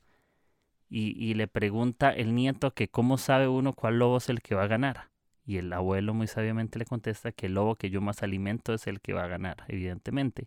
Y, 0.89 1.17
y, 1.19 1.35
le 1.35 1.49
pregunta 1.49 2.11
el 2.11 2.35
nieto 2.35 2.73
que 2.73 2.89
cómo 2.89 3.19
sabe 3.19 3.49
uno 3.49 3.73
cuál 3.73 3.99
lobo 3.99 4.19
es 4.19 4.29
el 4.29 4.43
que 4.43 4.55
va 4.55 4.65
a 4.65 4.69
ganar. 4.69 5.11
Y 5.47 5.59
el 5.59 5.73
abuelo 5.73 6.15
muy 6.15 6.27
sabiamente 6.27 6.79
le 6.79 6.87
contesta 6.87 7.33
que 7.33 7.47
el 7.47 7.55
lobo 7.55 7.77
que 7.77 7.91
yo 7.91 8.01
más 8.01 8.23
alimento 8.23 8.73
es 8.75 8.87
el 8.87 9.01
que 9.01 9.13
va 9.13 9.25
a 9.25 9.29
ganar, 9.29 9.65
evidentemente. 9.69 10.47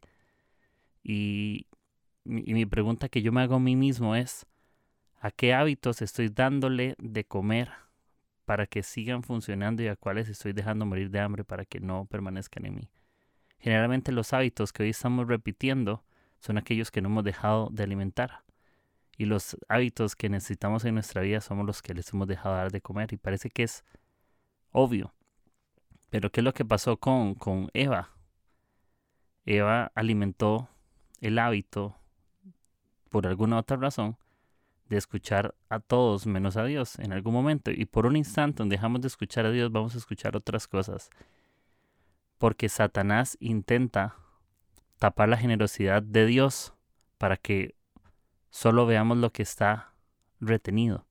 Y, 1.03 1.67
y 2.25 2.53
mi 2.53 2.65
pregunta 2.65 3.09
que 3.09 3.21
yo 3.21 3.31
me 3.31 3.41
hago 3.41 3.55
a 3.55 3.59
mí 3.59 3.75
mismo 3.75 4.15
es, 4.15 4.45
¿a 5.19 5.31
qué 5.31 5.53
hábitos 5.53 6.01
estoy 6.01 6.29
dándole 6.29 6.95
de 6.97 7.25
comer 7.25 7.71
para 8.45 8.65
que 8.65 8.81
sigan 8.81 9.23
funcionando 9.23 9.83
y 9.83 9.87
a 9.87 9.95
cuáles 9.95 10.29
estoy 10.29 10.53
dejando 10.53 10.85
morir 10.85 11.11
de 11.11 11.19
hambre 11.19 11.43
para 11.43 11.65
que 11.65 11.79
no 11.79 12.05
permanezcan 12.05 12.65
en 12.65 12.75
mí? 12.75 12.89
Generalmente 13.59 14.11
los 14.11 14.33
hábitos 14.33 14.73
que 14.73 14.83
hoy 14.83 14.89
estamos 14.89 15.27
repitiendo 15.27 16.03
son 16.39 16.57
aquellos 16.57 16.91
que 16.91 17.01
no 17.01 17.09
hemos 17.09 17.23
dejado 17.23 17.69
de 17.71 17.83
alimentar. 17.83 18.43
Y 19.17 19.25
los 19.25 19.57
hábitos 19.67 20.15
que 20.15 20.29
necesitamos 20.29 20.85
en 20.85 20.93
nuestra 20.93 21.21
vida 21.21 21.41
somos 21.41 21.65
los 21.65 21.81
que 21.81 21.93
les 21.93 22.13
hemos 22.13 22.27
dejado 22.27 22.55
dar 22.55 22.71
de 22.71 22.81
comer. 22.81 23.11
Y 23.13 23.17
parece 23.17 23.49
que 23.49 23.63
es 23.63 23.83
obvio. 24.71 25.13
Pero 26.09 26.31
¿qué 26.31 26.41
es 26.41 26.45
lo 26.45 26.53
que 26.53 26.65
pasó 26.65 26.97
con, 26.97 27.35
con 27.35 27.69
Eva? 27.73 28.11
Eva 29.45 29.91
alimentó 29.95 30.69
el 31.21 31.39
hábito, 31.39 31.95
por 33.09 33.27
alguna 33.27 33.57
otra 33.57 33.77
razón, 33.77 34.17
de 34.89 34.97
escuchar 34.97 35.55
a 35.69 35.79
todos 35.79 36.25
menos 36.25 36.55
a 36.57 36.63
Dios 36.63 36.97
en 36.99 37.11
algún 37.11 37.33
momento. 37.33 37.71
Y 37.71 37.85
por 37.85 38.05
un 38.05 38.15
instante 38.15 38.59
donde 38.59 38.75
dejamos 38.75 39.01
de 39.01 39.07
escuchar 39.07 39.45
a 39.45 39.51
Dios, 39.51 39.71
vamos 39.71 39.95
a 39.95 39.97
escuchar 39.97 40.35
otras 40.35 40.67
cosas 40.67 41.09
porque 42.37 42.69
Satanás 42.69 43.37
intenta 43.39 44.15
tapar 44.99 45.29
la 45.29 45.37
generosidad 45.37 46.03
de 46.03 46.25
Dios 46.25 46.73
para 47.17 47.37
que 47.37 47.75
solo 48.49 48.85
veamos 48.85 49.17
lo 49.17 49.31
que 49.31 49.43
está 49.43 49.93
retenido. 50.39 51.06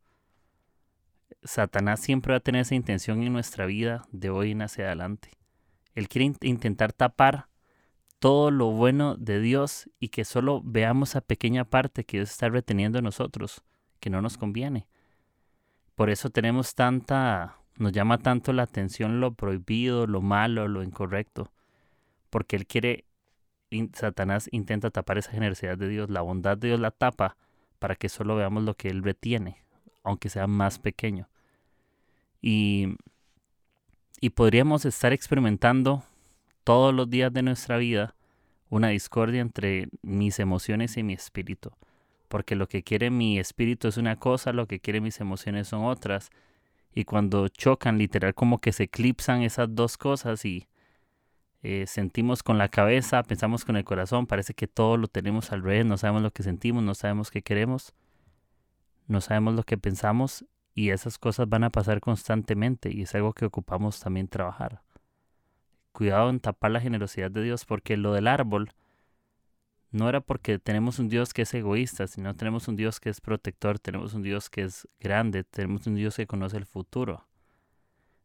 Satanás 1.47 2.01
siempre 2.01 2.33
va 2.33 2.39
a 2.39 2.41
tener 2.41 2.63
esa 2.63 2.75
intención 2.75 3.23
en 3.23 3.33
nuestra 3.33 3.67
vida 3.67 4.07
de 4.13 4.31
hoy 4.31 4.53
en 4.53 4.63
hacia 4.63 4.87
adelante. 4.87 5.31
Él 5.95 6.09
quiere 6.09 6.33
intentar 6.43 6.93
tapar 6.93 7.49
todo 8.19 8.51
lo 8.51 8.71
bueno 8.71 9.17
de 9.17 9.41
Dios 9.41 9.89
y 9.99 10.09
que 10.09 10.25
solo 10.25 10.61
veamos 10.65 11.11
esa 11.11 11.21
pequeña 11.21 11.65
parte 11.65 12.05
que 12.05 12.19
Dios 12.19 12.31
está 12.31 12.49
reteniendo 12.49 12.99
en 12.99 13.05
nosotros, 13.05 13.63
que 14.01 14.11
no 14.11 14.21
nos 14.21 14.37
conviene. 14.37 14.87
Por 15.95 16.11
eso 16.11 16.31
tenemos 16.31 16.75
tanta 16.75 17.57
nos 17.79 17.93
llama 17.93 18.19
tanto 18.19 18.53
la 18.53 18.63
atención 18.63 19.21
lo 19.21 19.35
prohibido, 19.35 20.07
lo 20.07 20.23
malo, 20.23 20.67
lo 20.69 20.83
incorrecto, 20.83 21.53
porque 22.31 22.57
Él 22.57 22.67
quiere, 22.67 23.05
Satanás 23.93 24.49
intenta 24.51 24.91
tapar 24.91 25.19
esa 25.19 25.33
generosidad 25.33 25.77
de 25.77 25.89
Dios, 25.89 26.11
la 26.11 26.23
bondad 26.23 26.57
de 26.57 26.69
Dios 26.69 26.81
la 26.81 26.91
tapa 26.91 27.37
para 27.79 27.95
que 27.95 28.09
solo 28.09 28.37
veamos 28.37 28.63
lo 28.65 28.75
que 28.75 28.89
Él 28.89 29.03
retiene, 29.03 29.63
aunque 30.03 30.29
sea 30.31 30.47
más 30.47 30.79
pequeño. 30.79 31.29
Y, 32.49 32.95
y 34.21 34.31
podríamos 34.31 34.85
estar 34.85 35.13
experimentando 35.13 36.05
todos 36.63 36.95
los 36.95 37.11
días 37.11 37.33
de 37.33 37.43
nuestra 37.43 37.77
vida 37.77 38.15
una 38.71 38.91
discordia 38.91 39.41
entre 39.41 39.89
mis 40.03 40.39
emociones 40.39 40.97
y 40.97 41.03
mi 41.03 41.15
espíritu. 41.15 41.73
Porque 42.29 42.55
lo 42.55 42.69
que 42.69 42.85
quiere 42.85 43.11
mi 43.11 43.41
espíritu 43.41 43.89
es 43.89 43.97
una 43.97 44.15
cosa, 44.15 44.53
lo 44.53 44.69
que 44.69 44.79
quiere 44.79 45.01
mis 45.01 45.19
emociones 45.19 45.67
son 45.67 45.87
otras 45.87 46.31
y 46.95 47.05
cuando 47.05 47.49
chocan, 47.49 47.99
literal, 47.99 48.33
como 48.33 48.61
que 48.61 48.71
se 48.71 48.85
eclipsan 48.85 49.43
esas 49.43 49.75
dos 49.75 49.99
cosas 49.99 50.45
y 50.45 50.69
eh, 51.65 51.87
sentimos 51.89 52.45
con 52.45 52.59
la 52.59 52.69
cabeza, 52.69 53.25
pensamos 53.25 53.65
con 53.65 53.77
el 53.77 53.83
corazón, 53.83 54.29
parece 54.29 54.55
que 54.55 54.69
todo 54.69 54.99
lo 54.99 55.09
tenemos 55.09 55.51
al 55.51 55.65
revés, 55.65 55.85
no 55.85 55.99
sabemos 55.99 56.23
lo 56.23 56.31
que 56.31 56.45
sentimos, 56.45 56.85
no 56.85 56.95
sabemos 56.95 57.33
qué 57.33 57.43
queremos, 57.43 57.93
no 59.09 59.21
sabemos 59.21 59.57
lo 59.57 59.65
que 59.65 59.77
pensamos 59.77 60.45
y 60.77 60.91
esas 60.91 61.19
cosas 61.19 61.49
van 61.49 61.65
a 61.65 61.71
pasar 61.71 62.01
constantemente 62.01 62.93
y 62.93 63.03
es 63.03 63.15
algo 63.15 63.33
que 63.33 63.47
ocupamos 63.47 63.99
también 63.99 64.29
trabajar. 64.29 64.83
Cuidado 65.91 66.29
en 66.29 66.39
tapar 66.39 66.71
la 66.71 66.83
generosidad 66.83 67.31
de 67.31 67.43
Dios 67.43 67.65
porque 67.65 67.97
lo 67.97 68.13
del 68.13 68.29
árbol 68.29 68.69
no 69.91 70.07
era 70.11 70.21
porque 70.21 70.59
tenemos 70.59 70.99
un 70.99 71.09
Dios 71.09 71.33
que 71.33 71.43
es 71.43 71.55
egoísta, 71.55 72.07
sino 72.07 72.37
tenemos 72.37 72.69
un 72.69 72.77
Dios 72.77 73.01
que 73.01 73.09
es 73.09 73.23
protector, 73.23 73.79
tenemos 73.79 74.13
un 74.13 74.23
Dios 74.23 74.51
que 74.51 74.65
es 74.65 74.87
grande, 75.01 75.45
tenemos 75.45 75.87
un 75.87 75.95
Dios 75.95 76.17
que 76.17 76.27
conoce 76.27 76.59
el 76.59 76.67
futuro. 76.67 77.27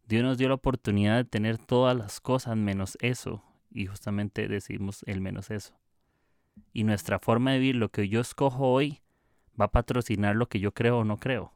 Dios 0.05 0.21
nos 0.21 0.37
dio 0.37 0.49
la 0.49 0.55
oportunidad 0.55 1.15
de 1.15 1.23
tener 1.23 1.57
todas 1.57 1.95
las 1.95 2.19
cosas 2.19 2.57
menos 2.57 2.97
eso, 2.99 3.45
y 3.69 3.85
justamente 3.85 4.49
decimos 4.49 5.03
el 5.07 5.21
menos 5.21 5.51
eso. 5.51 5.73
Y 6.73 6.83
nuestra 6.83 7.17
forma 7.19 7.53
de 7.53 7.59
vivir, 7.59 7.75
lo 7.77 7.89
que 7.89 8.09
yo 8.09 8.19
escojo 8.19 8.67
hoy, 8.67 8.99
va 9.59 9.65
a 9.65 9.71
patrocinar 9.71 10.35
lo 10.35 10.49
que 10.49 10.59
yo 10.59 10.73
creo 10.73 10.97
o 10.97 11.05
no 11.05 11.15
creo. 11.15 11.53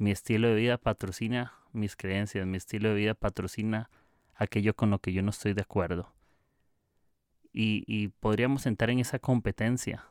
Mi 0.00 0.10
estilo 0.10 0.48
de 0.48 0.54
vida 0.54 0.78
patrocina 0.78 1.52
mis 1.72 1.94
creencias, 1.94 2.44
mi 2.46 2.56
estilo 2.56 2.88
de 2.88 2.96
vida 2.96 3.14
patrocina 3.14 3.90
aquello 4.34 4.74
con 4.74 4.90
lo 4.90 4.98
que 4.98 5.12
yo 5.12 5.22
no 5.22 5.30
estoy 5.30 5.52
de 5.52 5.62
acuerdo 5.62 6.12
y, 7.52 8.08
podríamos 8.20 8.66
entrar 8.66 8.90
en 8.90 9.00
esa 9.00 9.18
competencia 9.18 10.06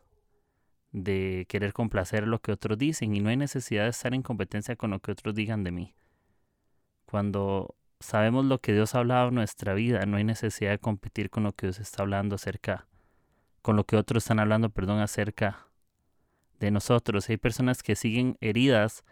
de 0.91 1.45
querer 1.47 1.73
complacer 1.73 2.27
lo 2.27 2.39
que 2.39 2.51
otros 2.51 2.77
dicen 2.77 3.15
y 3.15 3.19
no 3.19 3.29
hay 3.29 3.37
necesidad 3.37 3.83
de 3.83 3.89
estar 3.89 4.13
en 4.13 4.23
competencia 4.23 4.75
con 4.75 4.91
lo 4.91 4.99
que 4.99 5.11
otros 5.11 5.35
digan 5.35 5.63
de 5.63 5.71
mí. 5.71 5.93
Cuando 7.05 7.75
sabemos 7.99 8.45
lo 8.45 8.59
que 8.59 8.73
Dios 8.73 8.95
ha 8.95 8.99
hablado 8.99 9.29
en 9.29 9.35
nuestra 9.35 9.73
vida, 9.73 10.05
no 10.05 10.17
hay 10.17 10.23
necesidad 10.23 10.71
de 10.71 10.79
competir 10.79 11.29
con 11.29 11.43
lo 11.43 11.53
que 11.53 11.67
Dios 11.67 11.79
está 11.79 12.01
hablando 12.01 12.35
acerca, 12.35 12.87
con 13.61 13.75
lo 13.75 13.85
que 13.85 13.95
otros 13.95 14.23
están 14.23 14.39
hablando, 14.39 14.69
perdón, 14.69 14.99
acerca 14.99 15.67
de 16.59 16.71
nosotros. 16.71 17.29
Hay 17.29 17.37
personas 17.37 17.83
que 17.83 17.95
siguen 17.95 18.37
heridas 18.41 19.03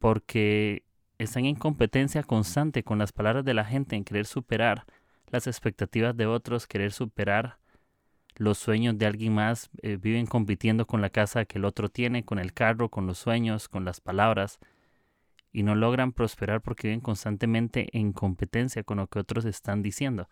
porque 0.00 0.82
están 1.18 1.44
en 1.44 1.54
competencia 1.54 2.24
constante 2.24 2.82
con 2.82 2.98
las 2.98 3.12
palabras 3.12 3.44
de 3.44 3.54
la 3.54 3.64
gente 3.64 3.94
en 3.94 4.04
querer 4.04 4.26
superar 4.26 4.86
las 5.28 5.46
expectativas 5.46 6.16
de 6.16 6.26
otros, 6.26 6.66
querer 6.66 6.90
superar 6.90 7.58
los 8.36 8.58
sueños 8.58 8.96
de 8.96 9.06
alguien 9.06 9.34
más, 9.34 9.68
eh, 9.82 9.98
viven 10.00 10.26
compitiendo 10.26 10.86
con 10.86 11.02
la 11.02 11.10
casa 11.10 11.44
que 11.44 11.58
el 11.58 11.66
otro 11.66 11.90
tiene, 11.90 12.24
con 12.24 12.38
el 12.38 12.54
carro, 12.54 12.88
con 12.88 13.06
los 13.06 13.18
sueños, 13.18 13.68
con 13.68 13.84
las 13.84 14.00
palabras, 14.00 14.58
y 15.52 15.62
no 15.62 15.74
logran 15.74 16.12
prosperar 16.12 16.62
porque 16.62 16.88
viven 16.88 17.00
constantemente 17.00 17.88
en 17.92 18.12
competencia 18.12 18.82
con 18.82 18.96
lo 18.96 19.06
que 19.08 19.18
otros 19.18 19.44
están 19.44 19.82
diciendo. 19.82 20.28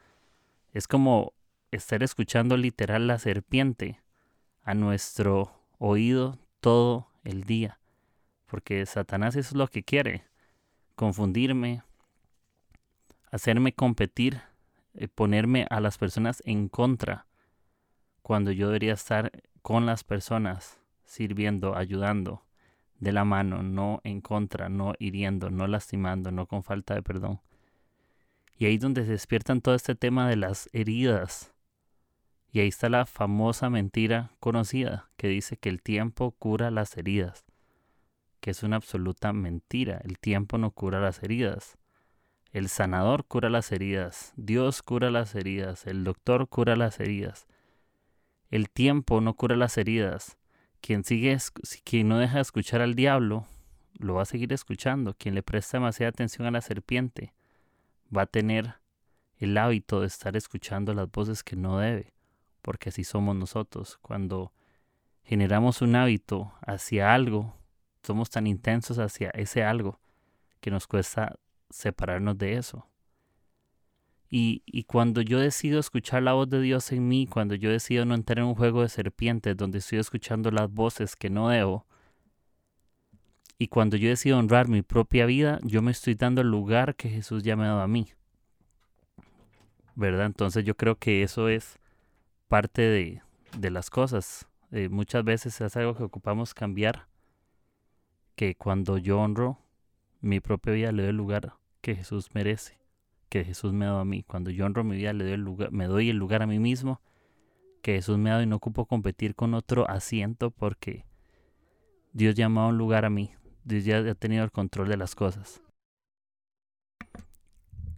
Es 0.72 0.88
como 0.88 1.34
estar 1.70 2.02
escuchando 2.02 2.56
literal 2.56 3.06
la 3.06 3.18
serpiente 3.18 4.00
a 4.62 4.72
nuestro 4.72 5.52
oído 5.78 6.38
todo 6.60 7.10
el 7.24 7.44
día, 7.44 7.77
porque 8.48 8.84
Satanás 8.86 9.36
es 9.36 9.52
lo 9.52 9.68
que 9.68 9.84
quiere, 9.84 10.24
confundirme, 10.96 11.82
hacerme 13.30 13.72
competir 13.72 14.42
eh, 15.00 15.06
ponerme 15.06 15.64
a 15.70 15.78
las 15.78 15.96
personas 15.96 16.42
en 16.44 16.68
contra 16.68 17.26
cuando 18.22 18.50
yo 18.50 18.66
debería 18.66 18.94
estar 18.94 19.30
con 19.62 19.86
las 19.86 20.02
personas, 20.02 20.80
sirviendo, 21.04 21.76
ayudando 21.76 22.44
de 22.98 23.12
la 23.12 23.24
mano, 23.24 23.62
no 23.62 24.00
en 24.02 24.20
contra, 24.20 24.68
no 24.68 24.94
hiriendo, 24.98 25.50
no 25.50 25.68
lastimando, 25.68 26.32
no 26.32 26.46
con 26.46 26.64
falta 26.64 26.94
de 26.94 27.02
perdón. 27.02 27.40
Y 28.56 28.66
ahí 28.66 28.74
es 28.74 28.80
donde 28.80 29.04
se 29.04 29.12
despiertan 29.12 29.60
todo 29.60 29.76
este 29.76 29.94
tema 29.94 30.28
de 30.28 30.34
las 30.34 30.68
heridas 30.72 31.54
Y 32.50 32.58
ahí 32.58 32.66
está 32.66 32.88
la 32.88 33.06
famosa 33.06 33.70
mentira 33.70 34.32
conocida 34.40 35.10
que 35.16 35.28
dice 35.28 35.56
que 35.56 35.68
el 35.68 35.80
tiempo 35.80 36.32
cura 36.32 36.72
las 36.72 36.96
heridas, 36.96 37.44
que 38.40 38.50
es 38.50 38.62
una 38.62 38.76
absoluta 38.76 39.32
mentira. 39.32 40.00
El 40.04 40.18
tiempo 40.18 40.58
no 40.58 40.70
cura 40.70 41.00
las 41.00 41.22
heridas. 41.22 41.78
El 42.52 42.68
sanador 42.68 43.26
cura 43.26 43.50
las 43.50 43.72
heridas, 43.72 44.32
Dios 44.36 44.82
cura 44.82 45.10
las 45.10 45.34
heridas, 45.34 45.86
el 45.86 46.02
doctor 46.02 46.48
cura 46.48 46.76
las 46.76 46.98
heridas. 46.98 47.46
El 48.50 48.70
tiempo 48.70 49.20
no 49.20 49.34
cura 49.34 49.54
las 49.54 49.76
heridas. 49.76 50.38
Quien 50.80 51.04
sigue, 51.04 51.36
quien 51.84 52.08
no 52.08 52.18
deja 52.18 52.36
de 52.36 52.42
escuchar 52.42 52.80
al 52.80 52.94
diablo, 52.94 53.46
lo 53.98 54.14
va 54.14 54.22
a 54.22 54.26
seguir 54.26 54.52
escuchando. 54.52 55.14
Quien 55.14 55.34
le 55.34 55.42
presta 55.42 55.76
demasiada 55.76 56.08
atención 56.08 56.46
a 56.46 56.50
la 56.50 56.62
serpiente, 56.62 57.34
va 58.16 58.22
a 58.22 58.26
tener 58.26 58.76
el 59.36 59.58
hábito 59.58 60.00
de 60.00 60.06
estar 60.06 60.36
escuchando 60.36 60.94
las 60.94 61.10
voces 61.10 61.44
que 61.44 61.56
no 61.56 61.78
debe 61.78 62.14
porque 62.68 62.90
así 62.90 63.02
somos 63.02 63.34
nosotros. 63.34 63.98
Cuando 64.02 64.52
generamos 65.22 65.80
un 65.82 65.96
hábito 65.96 66.52
hacia 66.60 67.14
algo, 67.14 67.56
somos 68.02 68.30
tan 68.30 68.46
intensos 68.46 68.98
hacia 68.98 69.30
ese 69.30 69.64
algo 69.64 70.00
que 70.60 70.70
nos 70.70 70.86
cuesta 70.86 71.38
separarnos 71.70 72.38
de 72.38 72.54
eso. 72.54 72.86
Y, 74.30 74.62
y, 74.66 74.84
cuando 74.84 75.22
yo 75.22 75.40
decido 75.40 75.80
escuchar 75.80 76.22
la 76.22 76.34
voz 76.34 76.50
de 76.50 76.60
Dios 76.60 76.92
en 76.92 77.08
mí, 77.08 77.26
cuando 77.26 77.54
yo 77.54 77.70
decido 77.70 78.04
no 78.04 78.14
entrar 78.14 78.40
en 78.40 78.44
un 78.44 78.54
juego 78.54 78.82
de 78.82 78.90
serpientes 78.90 79.56
donde 79.56 79.78
estoy 79.78 79.98
escuchando 79.98 80.50
las 80.50 80.70
voces 80.70 81.16
que 81.16 81.30
no 81.30 81.48
debo, 81.48 81.86
y 83.58 83.68
cuando 83.68 83.96
yo 83.96 84.08
decido 84.08 84.38
honrar 84.38 84.68
mi 84.68 84.82
propia 84.82 85.26
vida, 85.26 85.58
yo 85.62 85.82
me 85.82 85.90
estoy 85.90 86.14
dando 86.14 86.42
el 86.42 86.48
lugar 86.48 86.94
que 86.94 87.08
Jesús 87.08 87.42
ya 87.42 87.56
me 87.56 87.64
ha 87.64 87.68
dado 87.68 87.80
a 87.80 87.88
mí. 87.88 88.06
¿Verdad? 89.96 90.26
Entonces 90.26 90.64
yo 90.64 90.76
creo 90.76 90.96
que 90.96 91.24
eso 91.24 91.48
es 91.48 91.80
parte 92.46 92.82
de, 92.82 93.22
de 93.56 93.70
las 93.70 93.90
cosas. 93.90 94.46
Eh, 94.70 94.88
muchas 94.88 95.24
veces 95.24 95.60
es 95.60 95.76
algo 95.76 95.96
que 95.96 96.04
ocupamos 96.04 96.54
cambiar, 96.54 97.08
que 98.38 98.54
cuando 98.54 98.98
yo 98.98 99.18
honro 99.18 99.58
mi 100.20 100.38
propia 100.38 100.72
vida 100.72 100.92
le 100.92 101.02
doy 101.02 101.10
el 101.10 101.16
lugar 101.16 101.54
que 101.80 101.96
Jesús 101.96 102.28
merece, 102.34 102.78
que 103.28 103.44
Jesús 103.44 103.72
me 103.72 103.84
ha 103.84 103.88
dado 103.88 103.98
a 103.98 104.04
mí. 104.04 104.22
Cuando 104.22 104.52
yo 104.52 104.64
honro 104.64 104.84
mi 104.84 104.96
vida 104.96 105.12
le 105.12 105.24
doy 105.24 105.32
el 105.32 105.40
lugar, 105.40 105.72
me 105.72 105.86
doy 105.86 106.08
el 106.08 106.18
lugar 106.18 106.42
a 106.42 106.46
mí 106.46 106.60
mismo 106.60 107.00
que 107.82 107.94
Jesús 107.94 108.16
me 108.16 108.30
ha 108.30 108.34
dado 108.34 108.44
y 108.44 108.46
no 108.46 108.54
ocupo 108.54 108.86
competir 108.86 109.34
con 109.34 109.54
otro 109.54 109.90
asiento 109.90 110.52
porque 110.52 111.04
Dios 112.12 112.36
ya 112.36 112.48
me 112.48 112.60
un 112.60 112.78
lugar 112.78 113.04
a 113.04 113.10
mí. 113.10 113.32
Dios 113.64 113.84
ya 113.84 113.98
ha 113.98 114.14
tenido 114.14 114.44
el 114.44 114.52
control 114.52 114.86
de 114.88 114.98
las 114.98 115.16
cosas. 115.16 115.60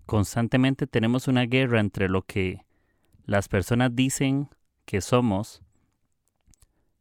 Constantemente 0.07 0.87
tenemos 0.87 1.29
una 1.29 1.45
guerra 1.45 1.81
entre 1.81 2.09
lo 2.09 2.23
que 2.23 2.65
las 3.27 3.49
personas 3.49 3.95
dicen 3.95 4.49
que 4.87 5.03
somos 5.03 5.63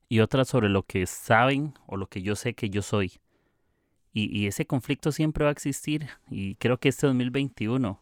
y 0.09 0.19
otras 0.19 0.49
sobre 0.49 0.67
lo 0.67 0.83
que 0.83 1.05
saben 1.05 1.73
o 1.87 1.95
lo 1.95 2.07
que 2.07 2.21
yo 2.21 2.35
sé 2.35 2.53
que 2.53 2.69
yo 2.69 2.81
soy. 2.81 3.13
Y, 4.11 4.47
ese 4.47 4.65
conflicto 4.65 5.11
siempre 5.11 5.43
va 5.43 5.49
a 5.49 5.53
existir 5.53 6.07
y 6.29 6.55
creo 6.55 6.79
que 6.79 6.89
este 6.89 7.07
2021 7.07 8.01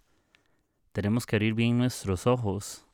tenemos 0.94 1.26
que 1.26 1.36
abrir 1.36 1.54
bien 1.54 1.78
nuestros 1.78 2.26
ojos 2.28 2.86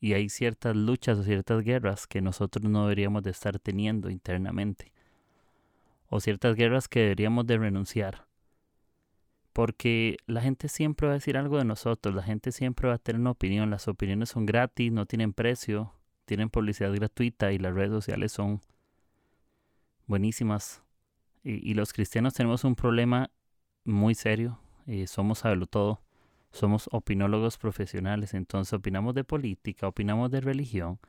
y 0.00 0.14
hay 0.14 0.28
ciertas 0.30 0.74
luchas 0.74 1.18
o 1.18 1.22
ciertas 1.22 1.62
guerras 1.62 2.06
que 2.06 2.22
nosotros 2.22 2.64
no 2.64 2.84
deberíamos 2.84 3.22
de 3.22 3.30
estar 3.30 3.58
teniendo 3.58 4.10
internamente 4.10 4.92
o 6.08 6.18
ciertas 6.20 6.56
guerras 6.56 6.88
que 6.88 7.00
deberíamos 7.00 7.46
de 7.46 7.58
renunciar 7.58 8.26
porque 9.52 10.16
la 10.26 10.40
gente 10.40 10.68
siempre 10.68 11.06
va 11.06 11.12
a 11.12 11.14
decir 11.14 11.36
algo 11.36 11.58
de 11.58 11.64
nosotros, 11.64 12.14
la 12.14 12.22
gente 12.22 12.52
siempre 12.52 12.88
va 12.88 12.94
a 12.94 12.98
tener 12.98 13.20
una 13.20 13.32
opinión, 13.32 13.70
las 13.70 13.88
opiniones 13.88 14.30
son 14.30 14.46
gratis, 14.46 14.90
no 14.92 15.06
tienen 15.06 15.32
precio, 15.32 15.92
tienen 16.24 16.48
publicidad 16.48 16.92
gratuita 16.94 17.52
y 17.52 17.58
las 17.58 17.74
redes 17.74 17.90
sociales 17.90 18.32
son 18.32 18.60
buenísimas. 20.06 20.82
Y, 21.44 21.74
los 21.74 21.92
cristianos 21.92 22.34
tenemos 22.34 22.62
un 22.64 22.76
problema 22.76 23.30
muy 23.84 24.14
serio, 24.14 24.60
eh, 24.86 25.08
somos 25.08 25.40
saberlo 25.40 25.66
todo, 25.66 26.00
somos 26.52 26.88
opinólogos 26.92 27.58
profesionales, 27.58 28.34
entonces 28.34 28.72
opinamos 28.72 29.14
de 29.14 29.24
política, 29.24 29.88
opinamos 29.88 30.30
de 30.30 30.40
religión, 30.40 31.00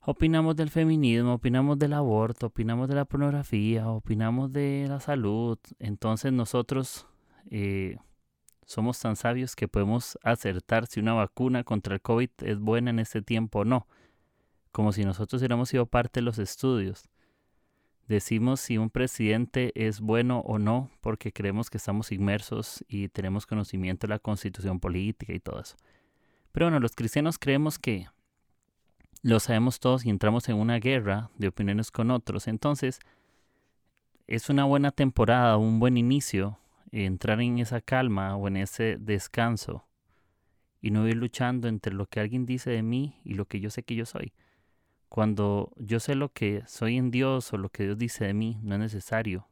opinamos 0.00 0.56
del 0.56 0.70
feminismo, 0.70 1.34
opinamos 1.34 1.78
del 1.78 1.92
aborto, 1.92 2.46
opinamos 2.46 2.88
de 2.88 2.94
la 2.94 3.04
pornografía, 3.04 3.88
opinamos 3.88 4.52
de 4.52 4.86
la 4.88 5.00
salud. 5.00 5.58
Entonces 5.78 6.32
nosotros 6.32 7.06
eh, 7.50 7.98
somos 8.64 8.98
tan 9.00 9.16
sabios 9.16 9.54
que 9.54 9.68
podemos 9.68 10.18
acertar 10.22 10.86
si 10.86 11.00
una 11.00 11.14
vacuna 11.14 11.64
contra 11.64 11.94
el 11.94 12.00
COVID 12.00 12.30
es 12.42 12.58
buena 12.58 12.90
en 12.90 12.98
este 12.98 13.22
tiempo 13.22 13.60
o 13.60 13.64
no, 13.64 13.86
como 14.72 14.92
si 14.92 15.04
nosotros 15.04 15.40
hubiéramos 15.40 15.68
sido 15.68 15.86
parte 15.86 16.20
de 16.20 16.24
los 16.24 16.38
estudios. 16.38 17.04
Decimos 18.08 18.60
si 18.60 18.78
un 18.78 18.88
presidente 18.88 19.72
es 19.74 20.00
bueno 20.00 20.40
o 20.40 20.58
no 20.58 20.90
porque 21.00 21.32
creemos 21.32 21.70
que 21.70 21.78
estamos 21.78 22.12
inmersos 22.12 22.84
y 22.88 23.08
tenemos 23.08 23.46
conocimiento 23.46 24.06
de 24.06 24.12
la 24.12 24.18
constitución 24.20 24.78
política 24.78 25.32
y 25.32 25.40
todo 25.40 25.60
eso. 25.60 25.76
Pero 26.52 26.66
bueno, 26.66 26.78
los 26.78 26.92
cristianos 26.92 27.38
creemos 27.38 27.78
que 27.78 28.06
lo 29.22 29.40
sabemos 29.40 29.80
todos 29.80 30.06
y 30.06 30.10
entramos 30.10 30.48
en 30.48 30.56
una 30.56 30.78
guerra 30.78 31.30
de 31.36 31.48
opiniones 31.48 31.90
con 31.90 32.12
otros. 32.12 32.46
Entonces, 32.46 33.00
es 34.28 34.50
una 34.50 34.64
buena 34.64 34.92
temporada, 34.92 35.56
un 35.56 35.80
buen 35.80 35.96
inicio, 35.96 36.60
entrar 36.92 37.40
en 37.40 37.58
esa 37.58 37.80
calma 37.80 38.36
o 38.36 38.46
en 38.46 38.56
ese 38.56 38.98
descanso 39.00 39.84
y 40.80 40.92
no 40.92 41.08
ir 41.08 41.16
luchando 41.16 41.66
entre 41.66 41.92
lo 41.92 42.06
que 42.06 42.20
alguien 42.20 42.46
dice 42.46 42.70
de 42.70 42.82
mí 42.82 43.20
y 43.24 43.34
lo 43.34 43.46
que 43.46 43.58
yo 43.58 43.70
sé 43.70 43.82
que 43.82 43.96
yo 43.96 44.06
soy. 44.06 44.32
Cuando 45.08 45.72
yo 45.76 46.00
sé 46.00 46.14
lo 46.14 46.32
que 46.32 46.62
soy 46.66 46.96
en 46.96 47.10
Dios 47.10 47.52
o 47.52 47.58
lo 47.58 47.68
que 47.68 47.84
Dios 47.84 47.98
dice 47.98 48.26
de 48.26 48.34
mí, 48.34 48.58
no 48.62 48.74
es 48.74 48.80
necesario 48.80 49.48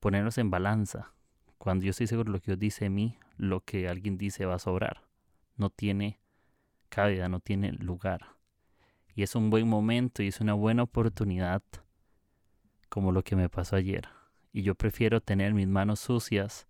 ponernos 0.00 0.38
en 0.38 0.50
balanza. 0.50 1.12
Cuando 1.58 1.84
yo 1.84 1.90
estoy 1.90 2.06
seguro 2.06 2.30
de 2.30 2.38
lo 2.38 2.40
que 2.40 2.52
Dios 2.52 2.58
dice 2.58 2.84
de 2.84 2.90
mí, 2.90 3.18
lo 3.36 3.60
que 3.60 3.88
alguien 3.88 4.16
dice 4.16 4.46
va 4.46 4.54
a 4.54 4.60
sobrar. 4.60 5.02
No 5.56 5.70
tiene 5.70 6.20
cabida, 6.88 7.28
no 7.28 7.40
tiene 7.40 7.72
lugar 7.72 8.38
y 9.18 9.24
es 9.24 9.34
un 9.34 9.50
buen 9.50 9.66
momento 9.66 10.22
y 10.22 10.28
es 10.28 10.40
una 10.40 10.54
buena 10.54 10.84
oportunidad 10.84 11.60
como 12.88 13.10
lo 13.10 13.24
que 13.24 13.34
me 13.34 13.48
pasó 13.48 13.74
ayer. 13.74 14.08
Y 14.52 14.62
yo 14.62 14.76
prefiero 14.76 15.20
tener 15.20 15.54
mis 15.54 15.66
manos 15.66 15.98
sucias 15.98 16.68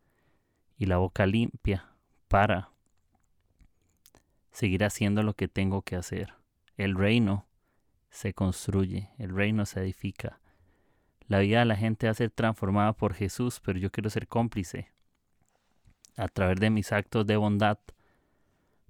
y 0.79 0.87
la 0.87 0.97
boca 0.97 1.27
limpia 1.27 1.93
para 2.27 2.71
seguir 4.51 4.83
haciendo 4.83 5.23
lo 5.23 5.35
que 5.35 5.47
tengo 5.47 5.83
que 5.83 5.97
hacer. 5.97 6.37
El 6.79 6.95
reino 6.95 7.47
se 8.11 8.35
construye, 8.35 9.11
el 9.19 9.35
reino 9.35 9.67
se 9.67 9.81
edifica. 9.81 10.41
La 11.27 11.41
vida 11.41 11.61
de 11.61 11.67
la 11.67 11.77
gente 11.77 12.07
va 12.07 12.13
a 12.13 12.15
ser 12.15 12.31
transformada 12.31 12.95
por 12.95 13.15
Jesús, 13.15 13.61
pero 13.61 13.79
yo 13.79 13.91
quiero 13.91 14.11
ser 14.11 14.29
cómplice 14.29 14.93
a 16.17 16.29
través 16.29 16.59
de 16.59 16.71
mis 16.71 16.91
actos 16.93 17.27
de 17.27 17.37
bondad 17.37 17.79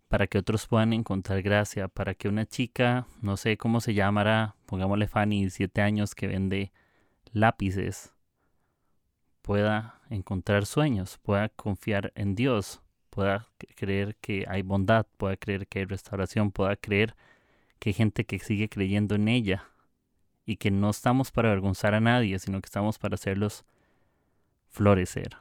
para 0.09 0.26
que 0.26 0.38
otros 0.38 0.66
puedan 0.66 0.92
encontrar 0.92 1.42
gracia, 1.42 1.88
para 1.88 2.14
que 2.14 2.28
una 2.28 2.46
chica, 2.46 3.07
no 3.20 3.37
sé 3.37 3.59
cómo 3.59 3.81
se 3.81 3.92
llamará, 3.92 4.57
pongámosle 4.66 5.07
Fanny, 5.07 5.50
siete 5.50 5.83
años, 5.83 6.14
que 6.14 6.26
vende 6.26 6.72
lápices, 7.33 8.12
pueda 9.42 10.00
encontrar 10.09 10.64
sueños, 10.64 11.18
pueda 11.18 11.50
confiar 11.50 12.12
en 12.14 12.35
Dios, 12.35 12.81
pueda 13.11 13.48
creer 13.76 14.16
que 14.16 14.46
hay 14.48 14.62
bondad, 14.62 15.07
pueda 15.18 15.37
creer 15.37 15.66
que 15.66 15.81
hay 15.81 15.85
restauración, 15.85 16.52
pueda 16.52 16.76
creer 16.76 17.14
que 17.79 17.91
hay 17.91 17.95
gente 17.95 18.25
que 18.25 18.38
sigue 18.38 18.69
creyendo 18.69 19.14
en 19.14 19.29
ella 19.29 19.64
y 20.45 20.57
que 20.57 20.71
no 20.71 20.91
estamos 20.91 21.31
para 21.31 21.51
avergonzar 21.51 21.95
a 21.95 22.01
nadie, 22.01 22.38
sino 22.38 22.61
que 22.61 22.67
estamos 22.67 22.99
para 22.99 23.14
hacerlos 23.14 23.64
florecer. 24.69 25.37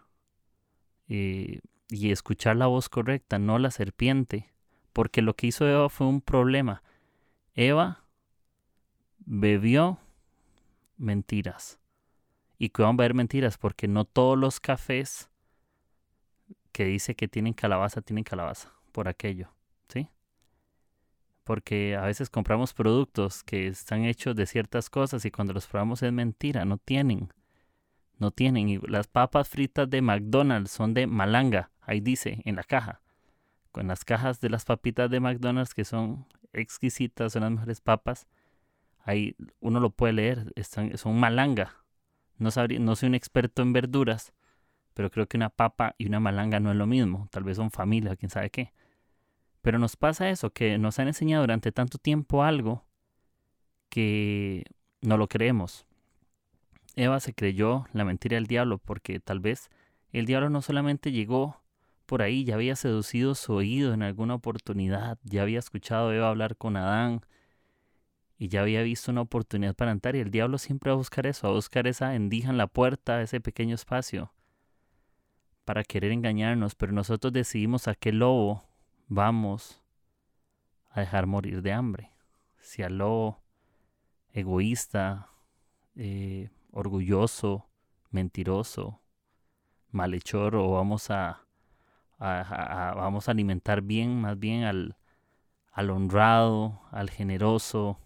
Eh, 1.08 1.62
y 1.90 2.12
escuchar 2.12 2.58
la 2.58 2.68
voz 2.68 2.90
correcta, 2.90 3.40
no 3.40 3.60
la 3.60 3.72
serpiente, 3.72 4.54
porque 4.94 5.22
lo 5.22 5.36
que 5.36 5.48
hizo 5.48 5.68
Eva 5.68 5.90
fue 5.90 6.08
un 6.08 6.22
problema. 6.22 6.84
Eva 7.54 8.04
bebió 9.20 10.00
mentiras. 10.98 11.80
¿Y 12.58 12.70
que 12.70 12.82
van 12.82 12.96
a 12.96 12.98
beber 12.98 13.14
mentiras? 13.14 13.58
Porque 13.58 13.88
no 13.88 14.06
todos 14.06 14.38
los 14.38 14.60
cafés 14.60 15.30
que 16.72 16.86
dice 16.86 17.16
que 17.16 17.28
tienen 17.28 17.54
calabaza 17.54 18.02
tienen 18.02 18.24
calabaza 18.24 18.74
por 18.92 19.08
aquello, 19.08 19.50
¿sí? 19.88 20.10
Porque 21.48 21.96
a 21.96 22.02
veces 22.02 22.30
compramos 22.30 22.74
productos 22.74 23.44
que 23.44 23.68
están 23.68 24.04
hechos 24.04 24.36
de 24.36 24.46
ciertas 24.46 24.92
cosas 24.92 25.26
y 25.26 25.32
cuando 25.32 25.54
los 25.54 25.66
probamos 25.66 26.04
es 26.04 26.14
mentira, 26.14 26.66
no 26.66 26.78
tienen. 26.78 27.34
No 28.20 28.30
tienen. 28.30 28.70
Y 28.70 28.78
las 28.80 29.08
papas 29.08 29.50
fritas 29.50 29.90
de 29.90 30.02
McDonald's 30.04 30.70
son 30.70 30.94
de 30.94 31.08
malanga, 31.08 31.72
ahí 31.82 32.02
dice 32.02 32.42
en 32.46 32.58
la 32.58 32.64
caja 32.64 33.02
con 33.78 33.90
las 33.90 34.04
cajas 34.04 34.42
de 34.42 34.50
las 34.50 34.66
papitas 34.66 35.08
de 35.08 35.20
McDonald's 35.20 35.76
que 35.76 35.86
son 35.86 36.26
exquisitas, 36.52 37.34
son 37.34 37.44
las 37.44 37.52
mejores 37.52 37.80
papas. 37.80 38.26
Ahí 39.04 39.36
uno 39.60 39.80
lo 39.80 39.92
puede 39.92 40.14
leer, 40.14 40.52
están, 40.56 40.98
son 40.98 41.20
malanga. 41.20 41.76
No, 42.40 42.50
no 42.80 42.96
soy 42.96 43.10
un 43.10 43.14
experto 43.14 43.62
en 43.62 43.74
verduras, 43.74 44.34
pero 44.96 45.12
creo 45.12 45.28
que 45.28 45.38
una 45.38 45.52
papa 45.52 45.94
y 46.00 46.08
una 46.08 46.20
malanga 46.20 46.60
no 46.60 46.72
es 46.72 46.76
lo 46.76 46.88
mismo. 46.88 47.28
Tal 47.32 47.44
vez 47.44 47.58
son 47.58 47.70
familia, 47.70 48.16
quién 48.16 48.32
sabe 48.32 48.50
qué. 48.50 48.74
Pero 49.68 49.80
nos 49.80 49.98
pasa 49.98 50.30
eso, 50.30 50.52
que 50.52 50.78
nos 50.78 50.98
han 50.98 51.10
enseñado 51.10 51.44
durante 51.44 51.74
tanto 51.74 51.98
tiempo 51.98 52.42
algo 52.42 52.86
que 53.90 54.64
no 55.02 55.18
lo 55.18 55.28
creemos. 55.28 55.86
Eva 56.96 57.20
se 57.20 57.34
creyó 57.34 57.86
la 57.92 58.06
mentira 58.06 58.36
del 58.36 58.48
diablo 58.48 58.78
porque 58.78 59.20
tal 59.20 59.42
vez 59.42 59.70
el 60.14 60.26
diablo 60.26 60.50
no 60.50 60.62
solamente 60.62 61.12
llegó 61.12 61.60
por 62.06 62.22
ahí, 62.22 62.46
ya 62.46 62.56
había 62.56 62.78
seducido 62.78 63.36
su 63.36 63.56
oído 63.56 63.94
en 63.94 64.04
alguna 64.04 64.36
oportunidad, 64.36 65.18
ya 65.26 65.42
había 65.42 65.60
escuchado 65.60 66.14
Eva 66.14 66.30
hablar 66.30 66.56
con 66.56 66.78
Adán 66.78 67.26
y 68.38 68.48
ya 68.48 68.62
había 68.62 68.84
visto 68.84 69.12
una 69.12 69.20
oportunidad 69.20 69.76
para 69.76 69.92
entrar 69.92 70.16
y 70.16 70.20
el 70.20 70.32
diablo 70.32 70.60
siempre 70.60 70.92
va 70.92 70.94
a 70.94 70.98
buscar 70.98 71.28
eso, 71.28 71.46
a 71.46 71.52
buscar 71.52 71.88
esa 71.88 72.16
endija 72.16 72.50
en 72.50 72.58
la 72.58 72.68
puerta, 72.68 73.22
ese 73.22 73.42
pequeño 73.42 73.76
espacio 73.76 74.32
para 75.66 75.84
querer 75.84 76.14
engañarnos, 76.14 76.74
pero 76.76 76.94
nosotros 76.94 77.34
decidimos 77.34 77.90
a 77.90 77.96
qué 77.96 78.14
lobo 78.14 78.67
vamos 79.08 79.82
a 80.90 81.02
dejar 81.02 81.26
morir 81.26 81.62
de 81.62 81.74
hambre. 81.74 82.12
Si 82.60 82.84
al 82.84 82.98
lobo 82.98 83.42
egoísta, 84.32 85.30
eh, 85.96 86.50
orgulloso, 86.72 87.68
mentiroso, 88.12 89.02
malhechor, 89.92 90.56
o 90.56 90.72
vamos 90.72 91.10
a, 91.10 91.46
vamos 92.20 93.28
a 93.28 93.32
alimentar 93.32 93.82
bien, 93.82 94.22
más 94.22 94.38
bien 94.38 94.64
al, 94.64 94.98
al 95.72 95.90
honrado, 95.90 96.82
al 96.92 97.10
generoso, 97.10 98.00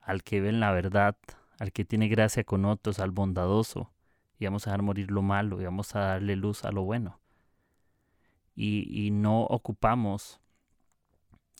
al 0.00 0.22
que 0.22 0.40
ve 0.40 0.48
en 0.48 0.60
la 0.60 0.72
verdad, 0.72 1.16
al 1.58 1.72
que 1.72 1.84
tiene 1.84 2.08
gracia 2.08 2.44
con 2.44 2.64
otros, 2.64 2.98
al 2.98 3.10
bondadoso, 3.10 3.92
y 4.38 4.44
vamos 4.44 4.66
a 4.66 4.70
dejar 4.70 4.82
morir 4.82 5.10
lo 5.10 5.22
malo 5.22 5.60
y 5.60 5.64
vamos 5.64 5.94
a 5.94 6.00
darle 6.00 6.36
luz 6.36 6.64
a 6.64 6.72
lo 6.72 6.82
bueno. 6.84 7.17
Y, 8.60 9.10
no 9.12 9.42
ocupamos 9.42 10.40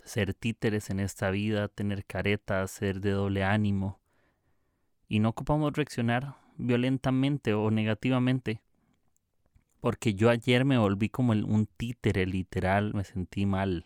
ser 0.03 0.35
títeres 0.35 0.91
en 0.91 0.99
esta 0.99 1.31
vida, 1.31 1.69
tener 1.69 2.05
caretas, 2.05 2.73
ser 2.73 3.01
de 3.01 3.13
doble 3.13 3.45
ánimo. 3.45 4.01
Y 5.07 5.21
no 5.21 5.29
ocupamos 5.29 5.73
reaccionar 5.75 6.35
violentamente 6.57 7.55
o 7.55 7.71
negativamente. 7.71 8.63
Porque 9.81 10.15
yo 10.15 10.29
ayer 10.29 10.65
me 10.65 10.77
volví 10.77 11.09
como 11.09 11.33
un 11.33 11.67
títere 11.67 12.27
literal, 12.27 12.95
me 12.95 13.05
sentí 13.05 13.47
mal. 13.47 13.85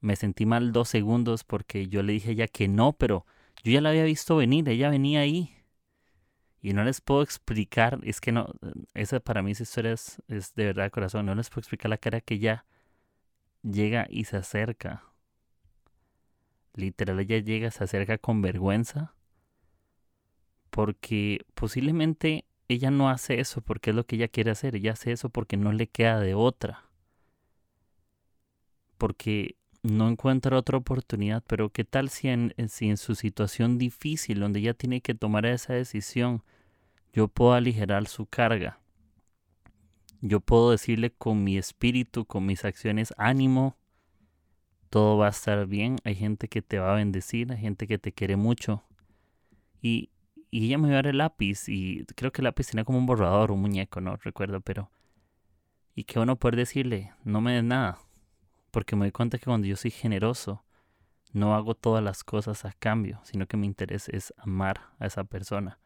Me 0.00 0.14
sentí 0.14 0.46
mal 0.46 0.70
dos 0.70 0.88
segundos 0.88 1.42
porque 1.42 1.88
yo 1.88 2.04
le 2.04 2.12
dije 2.12 2.28
a 2.28 2.32
ella 2.32 2.46
que 2.46 2.68
no, 2.68 2.92
pero 2.92 3.26
yo 3.64 3.72
ya 3.72 3.80
la 3.80 3.88
había 3.88 4.04
visto 4.04 4.36
venir, 4.36 4.68
ella 4.68 4.88
venía 4.88 5.20
ahí. 5.20 5.57
Y 6.60 6.72
no 6.72 6.82
les 6.82 7.00
puedo 7.00 7.22
explicar, 7.22 8.00
es 8.02 8.20
que 8.20 8.32
no, 8.32 8.52
esa 8.94 9.20
para 9.20 9.42
mí 9.42 9.52
esa 9.52 9.62
historia 9.62 9.92
es, 9.92 10.20
de 10.28 10.64
verdad 10.64 10.90
corazón, 10.90 11.26
no 11.26 11.34
les 11.34 11.50
puedo 11.50 11.60
explicar 11.60 11.88
la 11.88 11.98
cara 11.98 12.20
que 12.20 12.34
ella 12.34 12.64
llega 13.62 14.06
y 14.10 14.24
se 14.24 14.38
acerca. 14.38 15.04
Literal, 16.74 17.20
ella 17.20 17.38
llega, 17.38 17.70
se 17.70 17.84
acerca 17.84 18.18
con 18.18 18.42
vergüenza. 18.42 19.14
Porque 20.70 21.44
posiblemente 21.54 22.44
ella 22.68 22.90
no 22.90 23.08
hace 23.08 23.40
eso 23.40 23.60
porque 23.60 23.90
es 23.90 23.96
lo 23.96 24.04
que 24.04 24.16
ella 24.16 24.28
quiere 24.28 24.50
hacer. 24.50 24.76
Ella 24.76 24.92
hace 24.92 25.12
eso 25.12 25.30
porque 25.30 25.56
no 25.56 25.72
le 25.72 25.86
queda 25.88 26.20
de 26.20 26.34
otra. 26.34 26.84
Porque 28.96 29.57
no 29.82 30.08
encuentra 30.08 30.56
otra 30.56 30.78
oportunidad. 30.78 31.42
Pero 31.46 31.70
¿qué 31.70 31.84
tal 31.84 32.08
si 32.08 32.28
en, 32.28 32.54
si 32.68 32.88
en 32.88 32.96
su 32.96 33.14
situación 33.14 33.78
difícil, 33.78 34.40
donde 34.40 34.60
ella 34.60 34.74
tiene 34.74 35.00
que 35.00 35.14
tomar 35.14 35.46
esa 35.46 35.74
decisión, 35.74 36.42
yo 37.12 37.28
puedo 37.28 37.52
aligerar 37.52 38.06
su 38.06 38.26
carga? 38.26 38.80
Yo 40.20 40.40
puedo 40.40 40.72
decirle 40.72 41.10
con 41.10 41.44
mi 41.44 41.56
espíritu, 41.58 42.24
con 42.24 42.44
mis 42.44 42.64
acciones, 42.64 43.14
ánimo, 43.16 43.76
todo 44.90 45.16
va 45.16 45.26
a 45.26 45.30
estar 45.30 45.66
bien. 45.66 45.96
Hay 46.04 46.16
gente 46.16 46.48
que 46.48 46.62
te 46.62 46.78
va 46.78 46.92
a 46.92 46.96
bendecir, 46.96 47.52
hay 47.52 47.58
gente 47.58 47.86
que 47.86 47.98
te 47.98 48.12
quiere 48.12 48.36
mucho. 48.36 48.82
Y, 49.80 50.10
y 50.50 50.66
ella 50.66 50.78
me 50.78 50.88
va 50.88 50.94
a 50.94 50.96
dar 50.96 51.06
el 51.08 51.18
lápiz 51.18 51.68
y 51.68 52.04
creo 52.16 52.32
que 52.32 52.40
el 52.40 52.44
lápiz 52.44 52.68
tenía 52.68 52.84
como 52.84 52.98
un 52.98 53.06
borrador, 53.06 53.52
un 53.52 53.60
muñeco, 53.60 54.00
no 54.00 54.16
recuerdo, 54.16 54.60
pero... 54.60 54.90
Y 55.94 56.04
que 56.04 56.20
uno 56.20 56.36
puede 56.36 56.58
decirle, 56.58 57.12
no 57.24 57.40
me 57.40 57.54
des 57.54 57.64
nada, 57.64 57.98
porque 58.70 58.96
me 58.96 59.06
doy 59.06 59.12
cuenta 59.12 59.38
que 59.38 59.44
cuando 59.44 59.66
yo 59.66 59.76
soy 59.76 59.90
generoso, 59.90 60.64
no 61.32 61.54
hago 61.54 61.74
todas 61.74 62.02
las 62.02 62.24
cosas 62.24 62.64
a 62.64 62.72
cambio, 62.72 63.20
sino 63.24 63.46
que 63.46 63.56
mi 63.56 63.66
interés 63.66 64.08
es 64.08 64.32
amar 64.38 64.80
a 64.98 65.06
esa 65.06 65.24
persona 65.24 65.78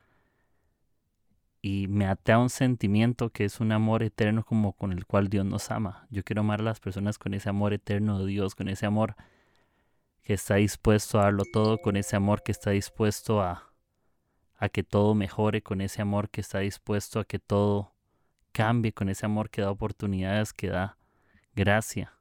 y 1.62 1.86
me 1.86 2.06
atea 2.06 2.38
un 2.38 2.50
sentimiento 2.50 3.30
que 3.30 3.44
es 3.44 3.60
un 3.60 3.70
amor 3.70 4.02
eterno 4.02 4.44
como 4.44 4.72
con 4.72 4.92
el 4.92 5.06
cual 5.06 5.28
Dios 5.28 5.46
nos 5.46 5.70
ama. 5.70 6.08
Yo 6.10 6.24
quiero 6.24 6.40
amar 6.40 6.60
a 6.60 6.64
las 6.64 6.80
personas 6.80 7.18
con 7.18 7.34
ese 7.34 7.48
amor 7.48 7.72
eterno 7.72 8.18
de 8.18 8.26
Dios, 8.26 8.56
con 8.56 8.68
ese 8.68 8.84
amor 8.84 9.14
que 10.22 10.34
está 10.34 10.56
dispuesto 10.56 11.20
a 11.20 11.24
darlo 11.24 11.44
todo, 11.52 11.78
con 11.78 11.96
ese 11.96 12.16
amor 12.16 12.42
que 12.42 12.50
está 12.50 12.72
dispuesto 12.72 13.40
a, 13.40 13.72
a 14.56 14.68
que 14.68 14.82
todo 14.82 15.14
mejore, 15.14 15.62
con 15.62 15.80
ese 15.80 16.02
amor 16.02 16.30
que 16.30 16.40
está 16.40 16.58
dispuesto 16.58 17.20
a 17.20 17.24
que 17.24 17.38
todo 17.38 17.94
cambie, 18.50 18.92
con 18.92 19.08
ese 19.08 19.24
amor 19.24 19.48
que 19.48 19.62
da 19.62 19.70
oportunidades, 19.70 20.52
que 20.52 20.66
da 20.66 20.98
gracia. 21.54 22.12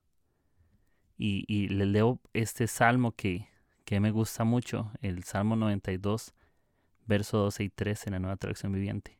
Y, 1.23 1.45
y 1.47 1.67
le 1.67 1.85
leo 1.85 2.19
este 2.33 2.65
salmo 2.65 3.11
que, 3.11 3.47
que 3.85 3.99
me 3.99 4.09
gusta 4.09 4.43
mucho, 4.43 4.91
el 5.01 5.23
Salmo 5.23 5.55
92, 5.55 6.33
verso 7.05 7.37
12 7.37 7.63
y 7.65 7.69
13 7.69 8.09
en 8.09 8.13
la 8.13 8.19
nueva 8.19 8.37
traducción 8.37 8.71
viviente. 8.71 9.19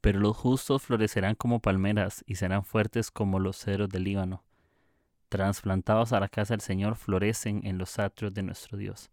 Pero 0.00 0.18
los 0.18 0.34
justos 0.34 0.80
florecerán 0.80 1.34
como 1.34 1.60
palmeras 1.60 2.24
y 2.26 2.36
serán 2.36 2.64
fuertes 2.64 3.10
como 3.10 3.38
los 3.38 3.58
cedros 3.58 3.90
del 3.90 4.04
Líbano. 4.04 4.44
Transplantados 5.28 6.14
a 6.14 6.20
la 6.20 6.28
casa 6.28 6.54
del 6.54 6.62
Señor, 6.62 6.96
florecen 6.96 7.66
en 7.66 7.76
los 7.76 7.98
atrios 7.98 8.32
de 8.32 8.42
nuestro 8.42 8.78
Dios. 8.78 9.10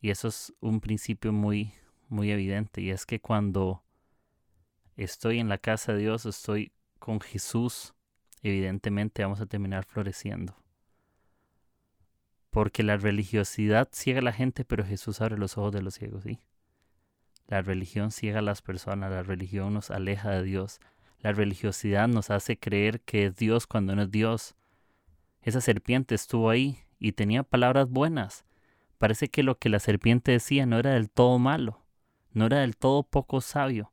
Y 0.00 0.10
eso 0.10 0.26
es 0.26 0.52
un 0.58 0.80
principio 0.80 1.32
muy, 1.32 1.72
muy 2.08 2.32
evidente, 2.32 2.80
y 2.80 2.90
es 2.90 3.06
que 3.06 3.20
cuando 3.20 3.84
estoy 4.96 5.38
en 5.38 5.48
la 5.48 5.58
casa 5.58 5.92
de 5.92 6.00
Dios, 6.00 6.26
estoy 6.26 6.72
con 6.98 7.20
Jesús, 7.20 7.94
evidentemente 8.44 9.22
vamos 9.22 9.40
a 9.40 9.46
terminar 9.46 9.84
floreciendo. 9.84 10.54
Porque 12.50 12.82
la 12.84 12.96
religiosidad 12.96 13.88
ciega 13.90 14.20
a 14.20 14.22
la 14.22 14.32
gente, 14.32 14.64
pero 14.64 14.84
Jesús 14.84 15.20
abre 15.20 15.38
los 15.38 15.58
ojos 15.58 15.72
de 15.72 15.82
los 15.82 15.94
ciegos, 15.94 16.22
¿sí? 16.22 16.38
La 17.48 17.62
religión 17.62 18.10
ciega 18.10 18.38
a 18.38 18.42
las 18.42 18.62
personas, 18.62 19.10
la 19.10 19.22
religión 19.22 19.74
nos 19.74 19.90
aleja 19.90 20.30
de 20.30 20.44
Dios. 20.44 20.78
La 21.18 21.32
religiosidad 21.32 22.06
nos 22.06 22.30
hace 22.30 22.58
creer 22.58 23.00
que 23.00 23.26
es 23.26 23.36
Dios 23.36 23.66
cuando 23.66 23.96
no 23.96 24.02
es 24.02 24.10
Dios. 24.10 24.54
Esa 25.42 25.60
serpiente 25.60 26.14
estuvo 26.14 26.48
ahí 26.48 26.78
y 26.98 27.12
tenía 27.12 27.42
palabras 27.42 27.88
buenas. 27.88 28.44
Parece 28.98 29.28
que 29.28 29.42
lo 29.42 29.58
que 29.58 29.68
la 29.68 29.78
serpiente 29.78 30.32
decía 30.32 30.64
no 30.64 30.78
era 30.78 30.92
del 30.92 31.10
todo 31.10 31.38
malo, 31.38 31.82
no 32.32 32.46
era 32.46 32.60
del 32.60 32.76
todo 32.76 33.02
poco 33.02 33.40
sabio. 33.40 33.92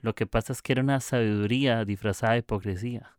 Lo 0.00 0.14
que 0.14 0.26
pasa 0.26 0.52
es 0.52 0.62
que 0.62 0.72
era 0.72 0.82
una 0.82 1.00
sabiduría 1.00 1.84
disfrazada 1.84 2.32
de 2.32 2.40
hipocresía. 2.40 3.16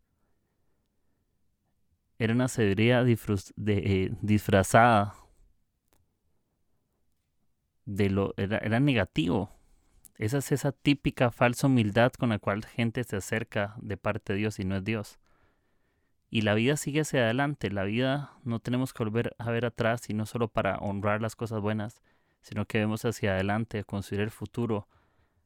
Era 2.18 2.32
una 2.32 2.48
sabiduría 2.48 3.04
eh, 3.06 4.12
disfrazada 4.22 5.14
de 7.86 8.10
lo 8.10 8.34
era, 8.36 8.58
era 8.58 8.80
negativo. 8.80 9.50
Esa 10.16 10.38
es 10.38 10.52
esa 10.52 10.72
típica 10.72 11.30
falsa 11.30 11.66
humildad 11.66 12.12
con 12.12 12.28
la 12.28 12.38
cual 12.38 12.64
gente 12.64 13.02
se 13.04 13.16
acerca 13.16 13.74
de 13.80 13.96
parte 13.96 14.32
de 14.32 14.38
Dios 14.40 14.58
y 14.60 14.64
no 14.64 14.76
es 14.76 14.84
Dios. 14.84 15.18
Y 16.30 16.42
la 16.42 16.54
vida 16.54 16.76
sigue 16.76 17.00
hacia 17.00 17.20
adelante, 17.20 17.70
la 17.70 17.84
vida 17.84 18.32
no 18.44 18.58
tenemos 18.60 18.92
que 18.92 19.04
volver 19.04 19.34
a 19.38 19.50
ver 19.50 19.66
atrás 19.66 20.08
y 20.10 20.14
no 20.14 20.26
solo 20.26 20.48
para 20.48 20.78
honrar 20.78 21.20
las 21.20 21.36
cosas 21.36 21.60
buenas, 21.60 22.02
sino 22.42 22.64
que 22.66 22.78
vemos 22.78 23.04
hacia 23.04 23.32
adelante, 23.32 23.80
a 23.80 23.84
construir 23.84 24.22
el 24.22 24.30
futuro, 24.30 24.88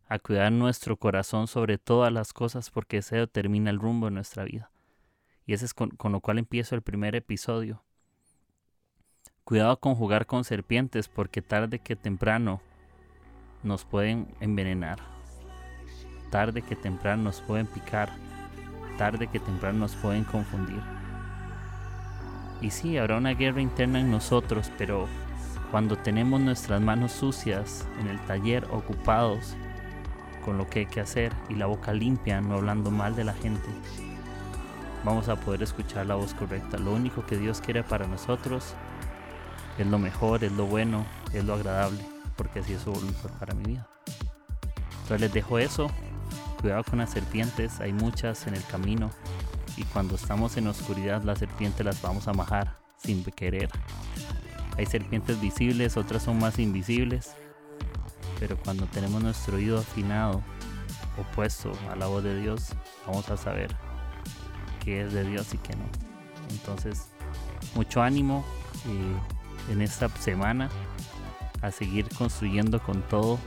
a 0.07 0.19
cuidar 0.19 0.51
nuestro 0.53 0.97
corazón 0.97 1.47
sobre 1.47 1.79
todas 1.79 2.13
las 2.13 2.33
cosas 2.33 2.71
porque 2.71 2.99
ese 2.99 3.17
determina 3.17 3.71
el 3.71 3.79
rumbo 3.79 4.07
de 4.07 4.13
nuestra 4.13 4.45
vida. 4.45 4.71
Y 5.49 5.55
ese 5.55 5.65
es 5.65 5.73
con, 5.73 5.89
con 5.89 6.13
lo 6.13 6.21
cual 6.21 6.39
empiezo 6.39 6.75
el 6.75 6.83
primer 6.83 7.17
episodio. 7.17 7.83
Cuidado 9.45 9.81
con 9.81 9.95
jugar 9.95 10.27
con 10.27 10.45
serpientes 10.45 11.09
porque 11.09 11.41
tarde 11.41 11.79
que 11.79 11.97
temprano 11.97 12.61
nos 13.63 13.87
pueden 13.87 14.29
envenenar. 14.41 14.99
Tarde 16.31 16.61
que 16.61 16.77
temprano 16.77 17.23
nos 17.23 17.41
pueden 17.41 17.67
picar. 17.67 18.11
Tarde 18.99 19.29
que 19.29 19.41
temprano 19.41 19.79
nos 19.79 19.97
pueden 19.97 20.25
confundir. 20.25 20.83
Y 22.61 22.69
sí, 22.69 22.99
habrá 22.99 23.17
una 23.17 23.33
guerra 23.33 23.63
interna 23.63 24.01
en 24.01 24.11
nosotros, 24.11 24.71
pero 24.77 25.09
cuando 25.71 25.97
tenemos 25.97 26.43
nuestras 26.43 26.83
manos 26.83 27.13
sucias 27.13 27.89
en 28.01 28.09
el 28.09 28.21
taller 28.27 28.67
ocupados 28.71 29.57
con 30.45 30.59
lo 30.59 30.69
que 30.69 30.81
hay 30.81 30.87
que 30.87 31.01
hacer 31.01 31.33
y 31.49 31.55
la 31.55 31.65
boca 31.65 31.95
limpia, 31.95 32.43
no 32.43 32.57
hablando 32.57 32.91
mal 32.91 33.17
de 33.17 33.25
la 33.25 33.33
gente, 33.33 33.69
vamos 35.05 35.29
a 35.29 35.37
poder 35.37 35.63
escuchar 35.63 36.07
la 36.07 36.15
voz 36.15 36.35
correcta. 36.35 36.79
Lo 36.79 36.93
único 36.93 37.25
que 37.27 37.37
Dios 37.37 37.61
quiere 37.61 37.83
para 37.83 38.07
nosotros 38.07 38.75
es 39.79 39.87
lo 39.87 39.99
mejor, 39.99 40.45
es 40.45 40.53
lo 40.53 40.67
bueno, 40.67 41.07
es 41.33 41.45
lo 41.45 41.55
agradable 41.55 42.19
porque 42.39 42.61
así 42.61 42.73
es 42.73 42.83
su 42.83 42.93
voluntad 42.93 43.31
para 43.39 43.53
mi 43.53 43.65
vida. 43.65 43.87
Entonces 45.03 45.21
les 45.21 45.33
dejo 45.33 45.59
eso. 45.59 45.91
Cuidado 46.61 46.85
con 46.85 47.01
las 47.01 47.11
serpientes, 47.11 47.81
hay 47.81 47.93
muchas 47.93 48.47
en 48.47 48.55
el 48.55 48.65
camino. 48.65 49.11
y 49.77 49.85
cuando 49.85 50.17
estamos 50.17 50.57
en 50.57 50.67
oscuridad 50.67 51.23
las 51.23 51.39
serpientes 51.39 51.87
las 51.87 52.03
vamos 52.03 52.27
a 52.27 52.33
majar 52.33 52.75
sin 52.97 53.23
querer. 53.25 53.71
Hay 54.77 54.87
serpientes 54.87 55.41
visibles, 55.41 55.97
otras 55.97 56.25
son 56.25 56.39
más 56.41 56.59
invisibles, 56.59 57.35
pero 58.41 58.57
cuando 58.57 58.87
tenemos 58.87 59.23
nuestro 59.23 59.57
oído 59.57 59.79
afinado, 59.79 60.43
opuesto 61.17 61.73
a 61.93 61.97
la 61.97 62.07
voz 62.07 62.25
de 62.25 62.41
Dios, 62.41 62.71
vamos 63.07 63.29
a 63.29 63.37
saber 63.37 63.77
qué 64.89 65.03
es 65.03 65.13
de 65.13 65.23
Dios 65.23 65.53
y 65.53 65.59
qué 65.59 65.77
no. 65.77 65.85
Entonces, 66.51 67.09
mucho 67.75 68.01
ánimo 68.01 68.43
eh, 68.87 69.73
en 69.73 69.83
esta 69.83 70.09
semana 70.09 70.71
a 71.61 71.71
seguir 71.71 72.09
construyendo 72.17 72.81
con 72.81 73.03
todo 73.03 73.39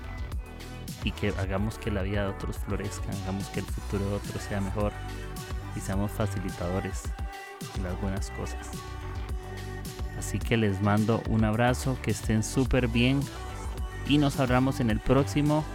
y 1.04 1.12
que 1.12 1.30
hagamos 1.40 1.80
que 1.80 1.90
la 1.90 2.04
vida 2.04 2.26
de 2.26 2.30
otros 2.30 2.58
florezca, 2.60 3.10
hagamos 3.24 3.48
que 3.48 3.62
el 3.62 3.66
futuro 3.66 4.08
de 4.08 4.16
otros 4.18 4.44
sea 4.44 4.62
mejor 4.62 4.92
y 5.76 5.80
seamos 5.80 6.12
facilitadores 6.12 7.04
de 7.82 7.90
algunas 7.90 8.30
cosas. 8.32 8.70
Así 10.20 10.38
que 10.38 10.58
les 10.58 10.80
mando 10.84 11.24
un 11.28 11.44
abrazo, 11.44 11.98
que 12.04 12.12
estén 12.12 12.44
súper 12.44 12.88
bien 12.88 13.20
y 14.08 14.20
nos 14.20 14.40
hablamos 14.40 14.80
en 14.80 14.92
el 14.92 15.00
próximo 15.00 15.66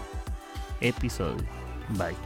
episodio. 0.80 1.44
Bye. 1.98 2.25